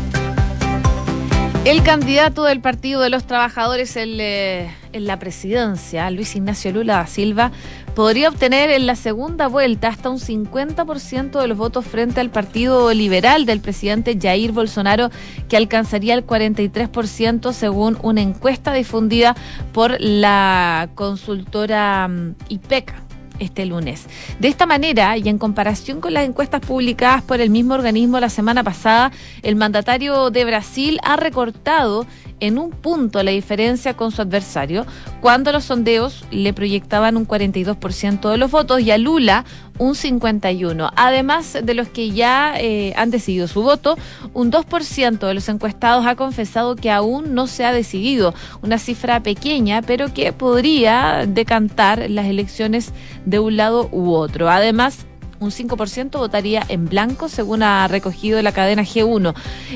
El 1.65 1.83
candidato 1.83 2.45
del 2.45 2.61
Partido 2.61 3.03
de 3.03 3.11
los 3.11 3.25
Trabajadores 3.25 3.97
en, 3.97 4.17
la 4.17 5.19
presidencia, 5.19 6.11
Luis 6.11 6.35
Ignacio 6.35 6.73
Lula 6.73 6.97
da 6.97 7.07
Silva, 7.07 7.53
podría 7.95 8.31
obtener 8.31 8.71
en 8.71 8.87
la 8.87 8.97
segunda 8.97 9.49
vuelta 9.49 9.89
hasta 9.89 10.09
un 10.09 10.19
50% 10.19 11.39
de 11.39 11.47
los 11.47 11.59
votos 11.59 11.85
frente 11.85 12.21
al 12.21 12.31
Partido 12.31 12.95
Liberal 12.95 13.45
del 13.45 13.61
presidente 13.61 14.17
Jair 14.19 14.53
Bolsonaro, 14.53 15.11
que 15.49 15.59
alcanzaría 15.59 16.15
el 16.15 16.27
43% 16.27 17.53
según 17.53 17.99
una 18.03 18.23
encuesta 18.23 18.73
difundida 18.73 19.37
por 19.73 20.01
la 20.01 20.89
consultora 20.95 22.09
mm, 22.09 22.35
IPECA 22.49 23.08
este 23.39 23.67
lunes. 23.67 24.07
De 24.39 24.49
esta 24.49 24.67
manera, 24.67 25.17
y 25.17 25.29
en 25.29 25.39
comparación 25.39 26.01
con 26.01 26.15
las 26.15 26.27
encuestas 26.27 26.61
publicadas 26.61 27.23
por 27.23 27.41
el 27.41 27.51
mismo 27.51 27.75
organismo 27.75 28.21
la 28.21 28.31
semana 28.31 28.65
pasada, 28.65 29.13
el 29.43 29.57
mandatario 29.57 30.31
de 30.31 30.45
Brasil 30.45 30.99
ha 31.03 31.17
recortado 31.17 32.07
en 32.41 32.59
un 32.59 32.71
punto 32.71 33.23
la 33.23 33.31
diferencia 33.31 33.95
con 33.95 34.11
su 34.11 34.23
adversario, 34.23 34.87
cuando 35.21 35.53
los 35.53 35.65
sondeos 35.65 36.25
le 36.31 36.53
proyectaban 36.53 37.17
un 37.17 37.27
42% 37.27 38.31
de 38.31 38.37
los 38.39 38.51
votos 38.51 38.81
y 38.81 38.91
a 38.91 38.99
Lula 38.99 39.45
un 39.79 39.95
51%. 39.95 40.93
Además 40.97 41.57
de 41.63 41.75
los 41.75 41.89
que 41.89 42.11
ya 42.11 42.55
eh, 42.59 42.93
han 42.97 43.11
decidido 43.11 43.49
su 43.49 43.63
voto, 43.63 43.97
un 44.35 44.51
2% 44.51 45.19
de 45.19 45.35
los 45.35 45.49
encuestados 45.49 46.07
ha 46.07 46.17
confesado 46.17 46.77
que 46.77 46.91
aún 46.91 47.35
no 47.35 47.47
se 47.47 47.65
ha 47.65 47.73
decidido, 47.73 48.35
una 48.63 48.79
cifra 48.79 49.23
pequeña, 49.23 49.83
pero 49.83 50.13
que 50.13 50.33
podría 50.33 51.25
decantar 51.27 52.11
las 52.11 52.27
elecciones 52.27 52.93
de 53.25 53.39
un 53.39 53.57
lado 53.57 53.89
u 53.93 54.13
otro. 54.13 54.51
Además, 54.51 55.07
un 55.41 55.51
5% 55.51 56.19
votaría 56.19 56.65
en 56.69 56.87
blanco, 56.87 57.29
según 57.29 57.63
ha 57.63 57.87
recogido 57.89 58.41
la 58.43 58.53
cadena 58.53 58.83
G1. 58.83 59.35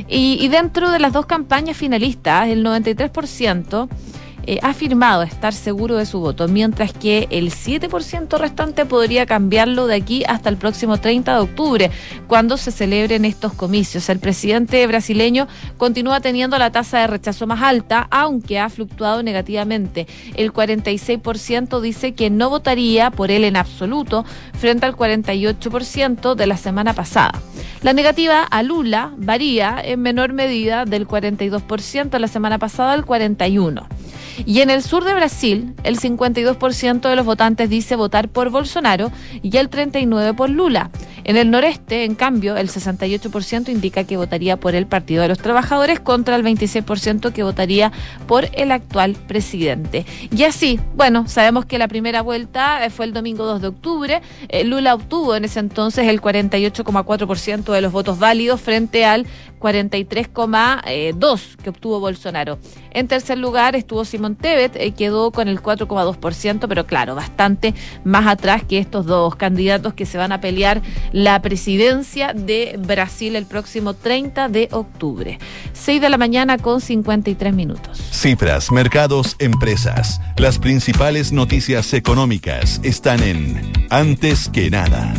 Y, 0.08 0.38
y 0.40 0.48
dentro 0.48 0.90
de 0.90 0.98
las 0.98 1.12
dos 1.12 1.26
campañas 1.26 1.76
finalistas, 1.76 2.48
el 2.48 2.64
93% 2.64 3.88
eh, 4.46 4.58
ha 4.62 4.70
afirmado 4.70 5.22
estar 5.22 5.52
seguro 5.52 5.96
de 5.96 6.06
su 6.06 6.20
voto, 6.20 6.48
mientras 6.48 6.92
que 6.92 7.28
el 7.30 7.50
7% 7.50 8.38
restante 8.38 8.86
podría 8.86 9.26
cambiarlo 9.26 9.86
de 9.86 9.94
aquí 9.94 10.24
hasta 10.26 10.48
el 10.48 10.56
próximo 10.56 10.98
30 10.98 11.34
de 11.34 11.40
octubre, 11.40 11.90
cuando 12.26 12.56
se 12.56 12.72
celebren 12.72 13.24
estos 13.24 13.52
comicios. 13.52 14.08
El 14.08 14.18
presidente 14.18 14.86
brasileño 14.86 15.48
continúa 15.76 16.20
teniendo 16.20 16.58
la 16.58 16.72
tasa 16.72 17.00
de 17.00 17.06
rechazo 17.06 17.46
más 17.46 17.62
alta, 17.62 18.08
aunque 18.10 18.58
ha 18.58 18.68
fluctuado 18.68 19.22
negativamente. 19.22 20.06
El 20.34 20.52
46% 20.52 21.80
dice 21.80 22.14
que 22.14 22.30
no 22.30 22.50
votaría 22.50 23.10
por 23.10 23.30
él 23.30 23.44
en 23.44 23.56
absoluto, 23.56 24.24
frente 24.58 24.86
al 24.86 24.96
48% 24.96 26.34
de 26.34 26.46
la 26.46 26.56
semana 26.56 26.94
pasada. 26.94 27.40
La 27.82 27.92
negativa 27.92 28.42
a 28.44 28.62
Lula 28.62 29.12
varía 29.16 29.80
en 29.82 30.00
menor 30.00 30.32
medida 30.32 30.84
del 30.84 31.06
42% 31.06 32.18
la 32.18 32.28
semana 32.28 32.58
pasada 32.58 32.92
al 32.92 33.04
41%. 33.04 33.86
Y 34.46 34.60
en 34.60 34.70
el 34.70 34.82
sur 34.82 35.04
de 35.04 35.14
Brasil, 35.14 35.74
el 35.84 35.98
52% 35.98 37.00
de 37.00 37.16
los 37.16 37.26
votantes 37.26 37.68
dice 37.68 37.96
votar 37.96 38.28
por 38.28 38.50
Bolsonaro 38.50 39.10
y 39.42 39.56
el 39.56 39.70
39% 39.70 40.34
por 40.34 40.50
Lula. 40.50 40.90
En 41.24 41.36
el 41.36 41.50
noreste, 41.50 42.04
en 42.04 42.14
cambio, 42.14 42.56
el 42.56 42.68
68% 42.68 43.68
indica 43.68 44.04
que 44.04 44.16
votaría 44.16 44.58
por 44.58 44.74
el 44.74 44.86
Partido 44.86 45.22
de 45.22 45.28
los 45.28 45.38
Trabajadores 45.38 46.00
contra 46.00 46.34
el 46.36 46.42
26% 46.42 47.32
que 47.32 47.42
votaría 47.42 47.92
por 48.26 48.48
el 48.52 48.72
actual 48.72 49.14
presidente. 49.28 50.04
Y 50.34 50.44
así, 50.44 50.80
bueno, 50.96 51.28
sabemos 51.28 51.64
que 51.64 51.78
la 51.78 51.88
primera 51.88 52.22
vuelta 52.22 52.84
eh, 52.84 52.90
fue 52.90 53.04
el 53.04 53.12
domingo 53.12 53.44
2 53.44 53.62
de 53.62 53.68
octubre. 53.68 54.22
Eh, 54.48 54.64
Lula 54.64 54.94
obtuvo 54.94 55.36
en 55.36 55.44
ese 55.44 55.60
entonces 55.60 56.08
el 56.08 56.20
48,4% 56.20 57.72
de 57.72 57.80
los 57.80 57.92
votos 57.92 58.18
válidos 58.18 58.60
frente 58.60 59.04
al 59.04 59.26
43,2 59.62 61.56
que 61.56 61.70
obtuvo 61.70 62.00
Bolsonaro. 62.00 62.58
En 62.90 63.06
tercer 63.08 63.38
lugar 63.38 63.76
estuvo 63.76 64.04
Simón 64.04 64.34
Tebet, 64.34 64.76
eh, 64.76 64.92
quedó 64.92 65.30
con 65.30 65.48
el 65.48 65.62
4,2%, 65.62 66.66
pero 66.68 66.86
claro, 66.86 67.14
bastante 67.14 67.74
más 68.04 68.26
atrás 68.26 68.64
que 68.68 68.78
estos 68.78 69.06
dos 69.06 69.36
candidatos 69.36 69.94
que 69.94 70.04
se 70.04 70.18
van 70.18 70.32
a 70.32 70.40
pelear 70.40 70.82
la 71.12 71.40
presidencia 71.40 72.32
de 72.34 72.76
Brasil 72.78 73.36
el 73.36 73.46
próximo 73.46 73.94
30 73.94 74.48
de 74.48 74.68
octubre. 74.72 75.38
6 75.72 76.00
de 76.00 76.08
la 76.08 76.18
mañana 76.18 76.58
con 76.58 76.80
53 76.80 77.54
minutos. 77.54 77.98
Cifras, 78.10 78.72
mercados, 78.72 79.36
empresas. 79.38 80.20
Las 80.36 80.58
principales 80.58 81.32
noticias 81.32 81.92
económicas 81.94 82.80
están 82.82 83.22
en 83.22 83.72
Antes 83.90 84.48
que 84.48 84.70
nada. 84.70 85.14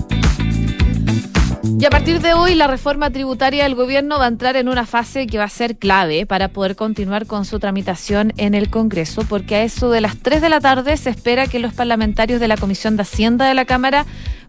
Y 1.83 1.85
a 1.85 1.89
partir 1.89 2.21
de 2.21 2.33
hoy, 2.33 2.55
la 2.55 2.67
reforma 2.67 3.09
tributaria 3.09 3.63
del 3.63 3.75
gobierno 3.75 4.17
va 4.17 4.23
a 4.23 4.29
entrar 4.29 4.55
en 4.55 4.69
una 4.69 4.85
fase 4.85 5.27
que 5.27 5.37
va 5.37 5.43
a 5.43 5.49
ser 5.49 5.75
clave 5.75 6.25
para 6.25 6.47
poder 6.47 6.77
continuar 6.77 7.25
con 7.25 7.43
su 7.43 7.59
tramitación 7.59 8.31
en 8.37 8.53
el 8.53 8.69
Congreso, 8.69 9.25
porque 9.27 9.55
a 9.55 9.63
eso 9.63 9.91
de 9.91 9.99
las 9.99 10.17
3 10.17 10.41
de 10.41 10.47
la 10.47 10.61
tarde 10.61 10.95
se 10.95 11.09
espera 11.09 11.47
que 11.47 11.59
los 11.59 11.73
parlamentarios 11.73 12.39
de 12.39 12.47
la 12.47 12.55
Comisión 12.55 12.95
de 12.95 13.01
Hacienda 13.01 13.49
de 13.49 13.53
la 13.53 13.65
Cámara 13.65 14.05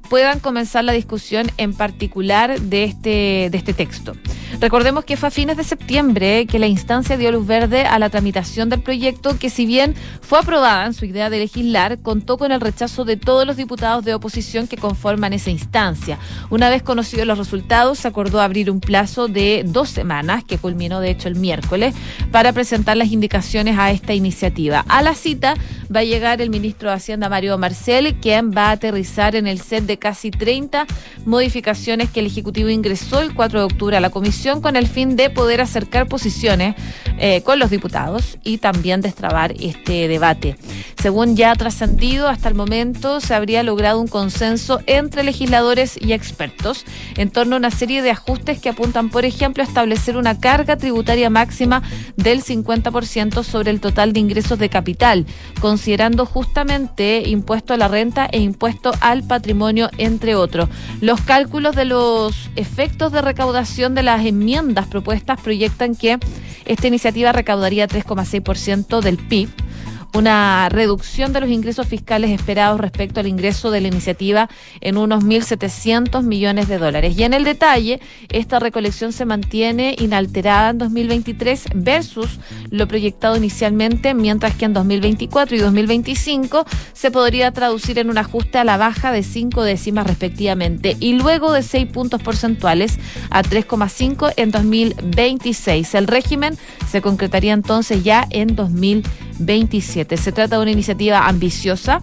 puedan 0.09 0.41
comenzar 0.41 0.85
la 0.85 0.93
discusión 0.93 1.51
en 1.57 1.75
particular 1.75 2.61
de 2.61 2.85
este, 2.85 3.49
de 3.51 3.59
este 3.59 3.75
texto. 3.75 4.15
Recordemos 4.61 5.05
que 5.05 5.17
fue 5.17 5.29
a 5.29 5.31
fines 5.31 5.57
de 5.57 5.65
septiembre 5.65 6.47
que 6.47 6.59
la 6.59 6.67
instancia 6.67 7.17
dio 7.17 7.33
luz 7.33 7.47
verde 7.47 7.83
a 7.83 7.99
la 7.99 8.09
tramitación 8.09 8.69
del 8.69 8.83
proyecto 8.83 9.37
que 9.39 9.51
si 9.51 9.67
bien 9.67 9.95
fue 10.21 10.39
aprobada 10.39 10.87
en 10.87 10.95
su 10.95 11.05
idea 11.05 11.29
de 11.31 11.41
legislar, 11.41 11.99
contó 11.99 12.39
con 12.39 12.53
el 12.53 12.61
rechazo 12.61 13.05
de 13.05 13.17
todos 13.17 13.47
los 13.47 13.57
diputados 13.57 14.05
de 14.05 14.15
oposición 14.15 14.67
que 14.67 14.77
conforman 14.77 15.33
esa 15.33 15.51
instancia. 15.51 16.19
Una 16.51 16.71
vez 16.71 16.83
conocidos 16.83 17.27
los 17.27 17.39
resultados, 17.39 17.99
se 17.99 18.09
acordó 18.09 18.41
abrir 18.41 18.71
un 18.71 18.81
plazo 18.81 19.29
de 19.29 19.65
dos 19.67 19.91
semanas, 19.91 20.45
que 20.45 20.59
culminó 20.59 21.01
de 21.01 21.11
hecho 21.11 21.29
el 21.29 21.37
miércoles, 21.37 21.95
para 22.31 22.53
presentar 22.53 22.97
las 22.97 23.11
indicaciones 23.11 23.79
a 23.79 23.91
esta 23.91 24.15
iniciativa. 24.15 24.85
A 24.89 25.03
la 25.03 25.15
cita 25.15 25.55
va 25.95 26.01
a 26.01 26.05
llegar 26.05 26.41
el 26.41 26.51
ministro 26.51 26.89
de 26.91 26.97
Hacienda, 26.97 27.29
Mario 27.29 27.59
Marcel, 27.59 28.15
quien 28.21 28.53
va 28.53 28.69
a 28.69 28.73
aterrizar 28.73 29.37
en 29.37 29.47
el 29.47 29.61
set 29.61 29.85
de 29.85 29.94
casi 29.99 30.31
30 30.31 30.87
modificaciones 31.25 32.11
que 32.11 32.21
el 32.21 32.27
Ejecutivo 32.27 32.69
ingresó 32.69 33.21
el 33.21 33.35
4 33.35 33.61
de 33.61 33.65
octubre 33.65 33.97
a 33.97 34.01
la 34.01 34.11
comisión 34.11 34.61
con 34.61 34.77
el 34.77 34.87
fin 34.87 35.17
de 35.17 35.31
poder 35.31 35.61
acercar 35.61 36.09
posiciones 36.09 36.75
eh, 37.19 37.43
con 37.43 37.59
los 37.59 37.71
diputados 37.71 38.39
y 38.43 38.59
también 38.59 39.01
destrabar 39.01 39.55
este 39.61 40.09
debate. 40.09 40.57
Según 41.01 41.37
ya 41.37 41.55
trascendido 41.55 42.29
hasta 42.29 42.49
el 42.49 42.55
momento, 42.55 43.21
se 43.21 43.35
habría 43.35 43.63
logrado 43.63 44.01
un 44.01 44.09
consenso 44.09 44.81
entre 44.87 45.23
legisladores 45.23 45.99
y 46.01 46.13
expertos 46.13 46.85
en 47.17 47.31
torno 47.31 47.57
a 47.57 47.59
una 47.59 47.71
serie 47.71 48.03
de 48.03 48.11
ajustes 48.11 48.59
que 48.59 48.71
apuntan, 48.71 49.11
por 49.11 49.25
ejemplo, 49.25 49.63
a 49.63 49.67
establecer 49.67 50.17
una 50.17 50.41
carga 50.41 50.77
tributaria 50.77 51.31
máxima 51.31 51.83
del 52.17 52.43
50% 52.43 53.43
sobre 53.45 53.71
el 53.71 53.81
total 53.81 54.13
de 54.13 54.21
ingresos 54.21 54.59
de 54.59 54.71
capital, 54.71 55.27
considerando 55.61 56.27
justamente 56.27 57.29
impuesto 57.29 57.75
a 57.75 57.77
la 57.77 57.89
renta 57.89 58.27
e 58.31 58.41
impuesto 58.41 58.93
al 59.01 59.23
patrimonio 59.25 59.84
entre 59.99 60.35
otros. 60.35 60.69
Los 61.01 61.21
cálculos 61.21 61.75
de 61.77 61.85
los 61.85 62.51
efectos 62.57 63.13
de 63.13 63.23
recaudación 63.23 63.95
de 63.95 64.03
las 64.03 64.25
enmiendas 64.25 64.87
propuestas 64.87 65.41
proyectan 65.41 65.95
que 65.95 66.19
esta 66.65 66.87
iniciativa 66.87 67.33
recaudaría 67.33 67.89
3,6% 67.89 69.01
del 69.01 69.19
PIB 69.19 69.51
una 70.15 70.69
reducción 70.69 71.33
de 71.33 71.41
los 71.41 71.51
ingresos 71.51 71.87
fiscales 71.87 72.31
esperados 72.31 72.81
respecto 72.81 73.21
al 73.21 73.27
ingreso 73.27 73.71
de 73.71 73.81
la 73.81 73.89
iniciativa 73.89 74.49
en 74.81 74.97
unos 74.97 75.25
1.700 75.25 76.23
millones 76.23 76.69
de 76.69 76.79
dólares. 76.79 77.19
Y 77.19 77.25
en 77.25 77.35
el 77.35 77.45
detalle, 77.45 78.01
esta 78.31 78.61
recolección 78.61 79.13
se 79.13 79.25
mantiene 79.25 79.97
inalterada 79.99 80.71
en 80.71 80.79
2023 80.79 81.65
versus 81.75 82.39
lo 82.71 82.87
proyectado 82.87 83.37
inicialmente, 83.37 84.15
mientras 84.15 84.55
que 84.55 84.67
en 84.67 84.73
2024 84.73 85.57
y 85.57 85.59
2025 85.59 86.65
se 86.93 87.11
podría 87.11 87.51
traducir 87.51 87.99
en 87.99 88.09
un 88.09 88.19
ajuste 88.19 88.59
a 88.59 88.65
la 88.65 88.77
baja 88.77 89.11
de 89.11 89.23
cinco 89.23 89.65
décimas 89.65 90.07
respectivamente 90.07 90.97
y 91.01 91.15
luego 91.15 91.53
de 91.53 91.63
seis 91.63 91.87
puntos 91.87 92.23
porcentuales 92.23 92.99
a 93.31 93.43
3,5 93.43 94.33
en 94.37 94.51
2026. 94.51 95.95
El 95.95 96.07
régimen 96.07 96.57
se 96.91 97.03
concretaría 97.03 97.53
entonces 97.53 98.05
ya 98.05 98.27
en 98.31 98.55
2027. 98.55 100.04
Se 100.11 100.33
trata 100.33 100.57
de 100.57 100.63
una 100.63 100.71
iniciativa 100.71 101.27
ambiciosa 101.27 102.03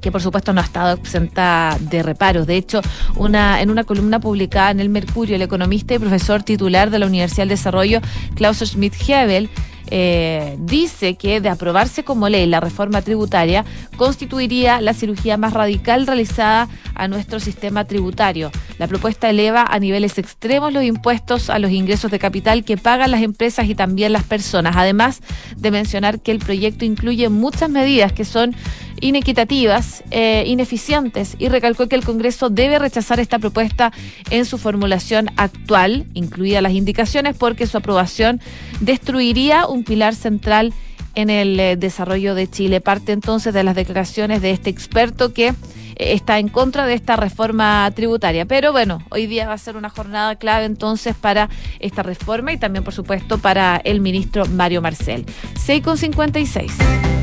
que 0.00 0.10
por 0.10 0.22
supuesto 0.22 0.52
no 0.52 0.60
ha 0.60 0.64
estado 0.64 0.96
exenta 0.96 1.76
de 1.78 2.02
reparos. 2.02 2.46
De 2.46 2.56
hecho, 2.56 2.80
una, 3.16 3.60
en 3.60 3.70
una 3.70 3.84
columna 3.84 4.18
publicada 4.18 4.70
en 4.70 4.80
el 4.80 4.88
Mercurio, 4.88 5.36
el 5.36 5.42
economista 5.42 5.94
y 5.94 5.98
profesor 5.98 6.42
titular 6.42 6.90
de 6.90 6.98
la 6.98 7.06
Universidad 7.06 7.42
del 7.42 7.50
Desarrollo, 7.50 8.00
Klaus 8.34 8.62
Schmidt-Hebel, 8.62 9.50
eh, 9.90 10.56
dice 10.60 11.16
que 11.16 11.40
de 11.40 11.48
aprobarse 11.48 12.04
como 12.04 12.28
ley 12.28 12.46
la 12.46 12.60
reforma 12.60 13.02
tributaria 13.02 13.64
constituiría 13.96 14.80
la 14.80 14.94
cirugía 14.94 15.36
más 15.36 15.52
radical 15.52 16.06
realizada 16.06 16.68
a 16.94 17.08
nuestro 17.08 17.40
sistema 17.40 17.84
tributario. 17.84 18.50
La 18.78 18.86
propuesta 18.86 19.28
eleva 19.28 19.64
a 19.68 19.78
niveles 19.78 20.18
extremos 20.18 20.72
los 20.72 20.84
impuestos 20.84 21.50
a 21.50 21.58
los 21.58 21.70
ingresos 21.70 22.10
de 22.10 22.18
capital 22.18 22.64
que 22.64 22.76
pagan 22.76 23.10
las 23.10 23.22
empresas 23.22 23.68
y 23.68 23.74
también 23.74 24.12
las 24.12 24.24
personas, 24.24 24.76
además 24.76 25.20
de 25.56 25.70
mencionar 25.70 26.20
que 26.20 26.30
el 26.30 26.38
proyecto 26.38 26.84
incluye 26.84 27.28
muchas 27.28 27.70
medidas 27.70 28.12
que 28.12 28.24
son 28.24 28.54
inequitativas, 29.00 30.04
eh, 30.10 30.44
ineficientes 30.46 31.36
y 31.38 31.48
recalcó 31.48 31.88
que 31.88 31.96
el 31.96 32.04
Congreso 32.04 32.50
debe 32.50 32.78
rechazar 32.78 33.20
esta 33.20 33.38
propuesta 33.38 33.92
en 34.30 34.44
su 34.44 34.58
formulación 34.58 35.28
actual, 35.36 36.06
incluidas 36.14 36.62
las 36.62 36.72
indicaciones, 36.72 37.36
porque 37.36 37.66
su 37.66 37.78
aprobación 37.78 38.40
destruiría 38.80 39.66
un 39.66 39.84
pilar 39.84 40.14
central 40.14 40.72
en 41.14 41.30
el 41.30 41.58
eh, 41.58 41.76
desarrollo 41.76 42.34
de 42.34 42.48
Chile. 42.48 42.80
Parte 42.80 43.12
entonces 43.12 43.52
de 43.54 43.64
las 43.64 43.74
declaraciones 43.74 44.42
de 44.42 44.50
este 44.50 44.70
experto 44.70 45.32
que 45.32 45.48
eh, 45.48 45.54
está 45.96 46.38
en 46.38 46.48
contra 46.48 46.86
de 46.86 46.94
esta 46.94 47.16
reforma 47.16 47.90
tributaria. 47.94 48.46
Pero 48.46 48.72
bueno, 48.72 49.02
hoy 49.10 49.26
día 49.26 49.48
va 49.48 49.54
a 49.54 49.58
ser 49.58 49.76
una 49.76 49.90
jornada 49.90 50.36
clave 50.36 50.64
entonces 50.64 51.14
para 51.16 51.48
esta 51.78 52.02
reforma 52.02 52.52
y 52.52 52.58
también, 52.58 52.84
por 52.84 52.94
supuesto, 52.94 53.38
para 53.38 53.80
el 53.84 54.00
ministro 54.00 54.46
Mario 54.46 54.82
Marcel. 54.82 55.26
6 55.58 55.82
con 55.82 55.96
56. 55.96 57.19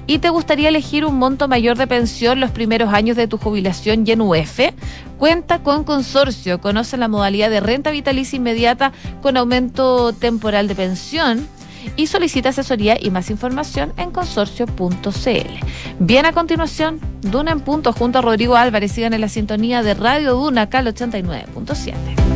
¿Y 0.08 0.18
te 0.18 0.30
gustaría 0.30 0.70
elegir 0.70 1.06
un 1.06 1.20
monto 1.20 1.48
mayor 1.48 1.78
de 1.78 1.86
pensión 1.86 2.40
los 2.40 2.50
primeros 2.50 2.92
años 2.92 3.16
de 3.16 3.28
tu 3.28 3.38
jubilación 3.38 4.04
y 4.08 4.14
en 4.14 4.22
UF? 4.22 4.62
Cuenta 5.20 5.62
con 5.62 5.84
consorcio. 5.84 6.60
Conoce 6.60 6.98
la 6.98 7.08
modalidad 7.08 7.52
de 7.52 7.60
renta 7.60 7.92
vitalicia 7.92 8.38
inmediata 8.38 8.94
con 9.22 9.38
aumento 9.38 10.12
temporal 10.12 10.68
de 10.68 10.74
pensión 10.74 11.48
y 11.96 12.08
solicita 12.08 12.50
asesoría 12.50 12.98
y 13.00 13.12
más 13.12 13.30
información 13.30 13.94
en 13.98 14.12
consorcio.cl. 14.12 15.66
Bien 16.00 16.26
a 16.26 16.32
continuación, 16.34 17.00
Duna 17.22 17.52
en 17.52 17.62
punto 17.62 17.94
junto 17.94 18.20
a 18.20 18.22
Rodrigo 18.22 18.56
Álvarez. 18.56 18.92
Sigan 18.92 19.14
en 19.14 19.22
la 19.22 19.30
sintonía 19.30 19.84
de 19.84 19.94
Radio 19.94 20.36
Duna, 20.36 20.70
Cal 20.70 20.88
89.7. 20.88 22.35